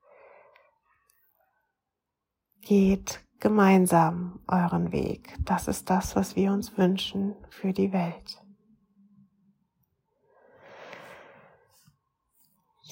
Geht 2.60 3.25
gemeinsam 3.40 4.40
euren 4.48 4.92
Weg. 4.92 5.34
Das 5.44 5.68
ist 5.68 5.90
das, 5.90 6.16
was 6.16 6.36
wir 6.36 6.52
uns 6.52 6.76
wünschen 6.78 7.34
für 7.50 7.72
die 7.72 7.92
Welt. 7.92 8.42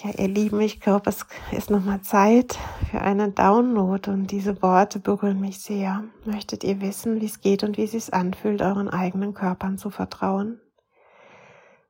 Ja, 0.03 0.11
ihr 0.19 0.29
Lieben, 0.29 0.61
ich 0.61 0.81
glaube, 0.81 1.09
es 1.09 1.25
ist 1.53 1.71
nochmal 1.71 2.03
Zeit 2.03 2.59
für 2.91 3.01
einen 3.01 3.35
Download 3.35 4.11
und 4.11 4.27
diese 4.33 4.61
Worte 4.61 4.99
berühren 4.99 5.41
mich 5.41 5.61
sehr. 5.61 6.03
Möchtet 6.25 6.65
ihr 6.65 6.81
wissen, 6.81 7.21
wie 7.21 7.27
es 7.27 7.41
geht 7.41 7.63
und 7.63 7.77
wie 7.77 7.85
es 7.85 7.93
sich 7.93 8.13
anfühlt, 8.13 8.61
euren 8.61 8.89
eigenen 8.89 9.35
Körpern 9.35 9.79
zu 9.79 9.91
vertrauen? 9.91 10.61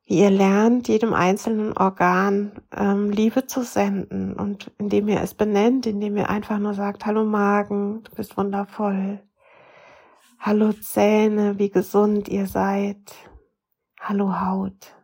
Wie 0.06 0.20
ihr 0.20 0.30
lernt, 0.30 0.88
jedem 0.88 1.14
einzelnen 1.14 1.76
Organ 1.76 2.52
ähm, 2.76 3.10
Liebe 3.10 3.46
zu 3.46 3.62
senden 3.62 4.34
und 4.34 4.70
indem 4.78 5.08
ihr 5.08 5.22
es 5.22 5.34
benennt, 5.34 5.86
indem 5.86 6.16
ihr 6.18 6.28
einfach 6.28 6.58
nur 6.58 6.74
sagt, 6.74 7.06
hallo 7.06 7.24
Magen, 7.24 8.02
du 8.02 8.14
bist 8.14 8.36
wundervoll. 8.36 9.20
Hallo 10.38 10.72
Zähne, 10.72 11.58
wie 11.58 11.70
gesund 11.70 12.28
ihr 12.28 12.46
seid. 12.46 13.14
Hallo 13.98 14.40
Haut, 14.42 14.94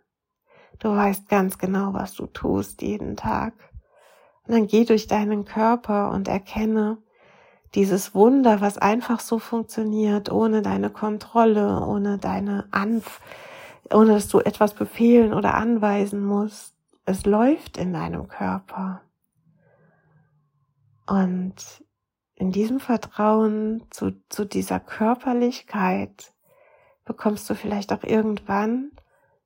Du 0.81 0.89
weißt 0.89 1.29
ganz 1.29 1.59
genau, 1.59 1.93
was 1.93 2.15
du 2.15 2.27
tust 2.27 2.83
jeden 2.83 3.17
Tag. 3.17 3.53
Und 4.47 4.55
dann 4.55 4.67
geh 4.67 4.85
durch 4.85 5.07
deinen 5.07 5.45
Körper 5.45 6.11
und 6.11 6.27
erkenne 6.27 6.99
dieses 7.75 8.15
Wunder, 8.15 8.61
was 8.61 8.79
einfach 8.79 9.21
so 9.21 9.39
funktioniert, 9.39 10.33
ohne 10.33 10.63
deine 10.63 10.91
Kontrolle, 10.91 11.87
ohne 11.87 12.19
deine 12.19 12.67
Anf, 12.71 13.21
ohne 13.93 14.15
dass 14.15 14.29
du 14.29 14.41
etwas 14.41 14.75
befehlen 14.75 15.33
oder 15.33 15.55
anweisen 15.55 16.25
musst. 16.25 16.75
Es 17.05 17.25
läuft 17.25 17.77
in 17.77 17.93
deinem 17.93 18.29
Körper. 18.29 19.03
Und 21.07 21.55
in 22.37 22.53
diesem 22.53 22.81
Vertrauen 22.81 23.85
zu, 23.91 24.13
zu 24.29 24.45
dieser 24.45 24.81
Körperlichkeit 24.81 26.33
bekommst 27.05 27.51
du 27.51 27.55
vielleicht 27.55 27.93
auch 27.93 28.05
irgendwann 28.05 28.93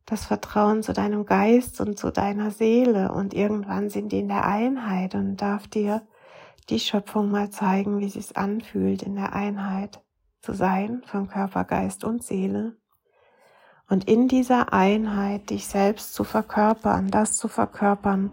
das 0.07 0.27
Vertrauen 0.27 0.83
zu 0.83 0.93
deinem 0.93 1.25
Geist 1.25 1.81
und 1.81 1.99
zu 1.99 2.11
deiner 2.11 2.51
Seele 2.51 3.11
und 3.13 3.33
irgendwann 3.33 3.89
sind 3.89 4.13
die 4.13 4.19
in 4.21 4.29
der 4.29 4.47
Einheit 4.47 5.15
und 5.15 5.37
darf 5.37 5.67
dir 5.67 6.07
die 6.69 6.79
Schöpfung 6.79 7.31
mal 7.31 7.51
zeigen, 7.51 8.01
wie 8.01 8.07
es 8.07 8.13
sich 8.15 8.37
anfühlt, 8.37 9.03
in 9.03 9.15
der 9.15 9.33
Einheit 9.33 10.03
zu 10.43 10.53
sein 10.53 11.03
von 11.07 11.29
Körper, 11.29 11.65
Geist 11.65 12.05
und 12.05 12.23
Seele. 12.23 12.77
Und 13.89 14.09
in 14.09 14.29
dieser 14.29 14.73
Einheit 14.73 15.51
dich 15.51 15.67
selbst 15.67 16.15
zu 16.15 16.25
verkörpern, 16.25 17.11
das 17.11 17.37
zu 17.37 17.49
verkörpern, 17.49 18.31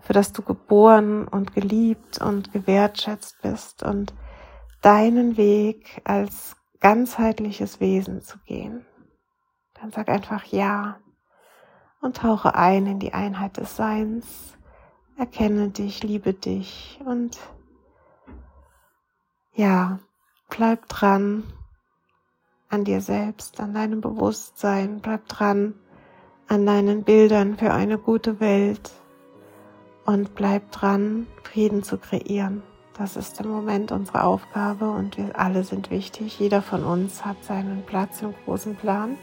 für 0.00 0.12
das 0.12 0.32
du 0.32 0.42
geboren 0.42 1.26
und 1.26 1.54
geliebt 1.54 2.20
und 2.20 2.52
gewertschätzt 2.52 3.40
bist 3.42 3.82
und 3.82 4.12
deinen 4.82 5.36
Weg 5.36 6.02
als 6.04 6.56
ganzheitliches 6.80 7.80
Wesen 7.80 8.20
zu 8.20 8.38
gehen. 8.46 8.84
Dann 9.80 9.90
sag 9.90 10.08
einfach 10.08 10.44
Ja 10.44 10.98
und 12.00 12.18
tauche 12.18 12.54
ein 12.54 12.86
in 12.86 12.98
die 12.98 13.14
Einheit 13.14 13.56
des 13.56 13.76
Seins. 13.76 14.56
Erkenne 15.16 15.70
dich, 15.70 16.02
liebe 16.02 16.34
dich 16.34 17.00
und 17.04 17.38
ja, 19.54 20.00
bleib 20.50 20.88
dran 20.88 21.44
an 22.74 22.84
dir 22.84 23.00
selbst, 23.00 23.60
an 23.60 23.72
deinem 23.72 24.00
Bewusstsein, 24.00 25.00
bleib 25.00 25.28
dran 25.28 25.74
an 26.48 26.66
deinen 26.66 27.04
Bildern 27.04 27.56
für 27.56 27.72
eine 27.72 27.98
gute 27.98 28.40
Welt 28.40 28.90
und 30.04 30.34
bleib 30.34 30.70
dran, 30.72 31.26
Frieden 31.42 31.82
zu 31.82 31.98
kreieren. 31.98 32.62
Das 32.96 33.16
ist 33.16 33.40
im 33.40 33.48
Moment 33.48 33.92
unsere 33.92 34.24
Aufgabe 34.24 34.90
und 34.90 35.16
wir 35.16 35.38
alle 35.38 35.64
sind 35.64 35.90
wichtig. 35.90 36.38
Jeder 36.38 36.62
von 36.62 36.84
uns 36.84 37.24
hat 37.24 37.42
seinen 37.42 37.82
Platz 37.86 38.22
im 38.22 38.34
großen 38.44 38.76
Plan. 38.76 39.16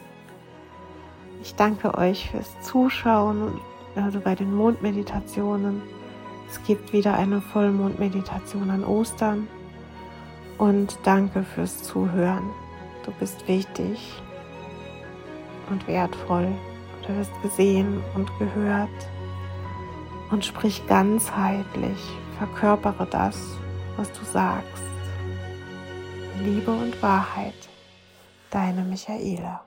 Ich 1.42 1.56
danke 1.56 1.98
euch 1.98 2.32
fürs 2.32 2.60
Zuschauen, 2.62 3.60
also 3.96 4.20
bei 4.20 4.36
den 4.36 4.54
Mondmeditationen. 4.54 5.82
Es 6.50 6.62
gibt 6.64 6.92
wieder 6.92 7.14
eine 7.14 7.40
Vollmondmeditation 7.40 8.70
an 8.70 8.84
Ostern. 8.84 9.48
Und 10.58 11.00
danke 11.04 11.44
fürs 11.44 11.82
Zuhören. 11.82 12.50
Du 13.06 13.12
bist 13.12 13.48
wichtig 13.48 14.22
und 15.70 15.88
wertvoll. 15.88 16.48
Du 17.08 17.16
wirst 17.18 17.32
gesehen 17.42 18.04
und 18.16 18.30
gehört. 18.38 18.90
Und 20.30 20.46
sprich 20.46 20.86
ganzheitlich. 20.88 22.00
Verkörpere 22.38 23.08
das, 23.10 23.38
was 23.98 24.12
du 24.12 24.24
sagst. 24.26 24.84
Liebe 26.40 26.72
und 26.72 27.02
Wahrheit. 27.02 27.54
Deine 28.50 28.84
Michaela. 28.84 29.64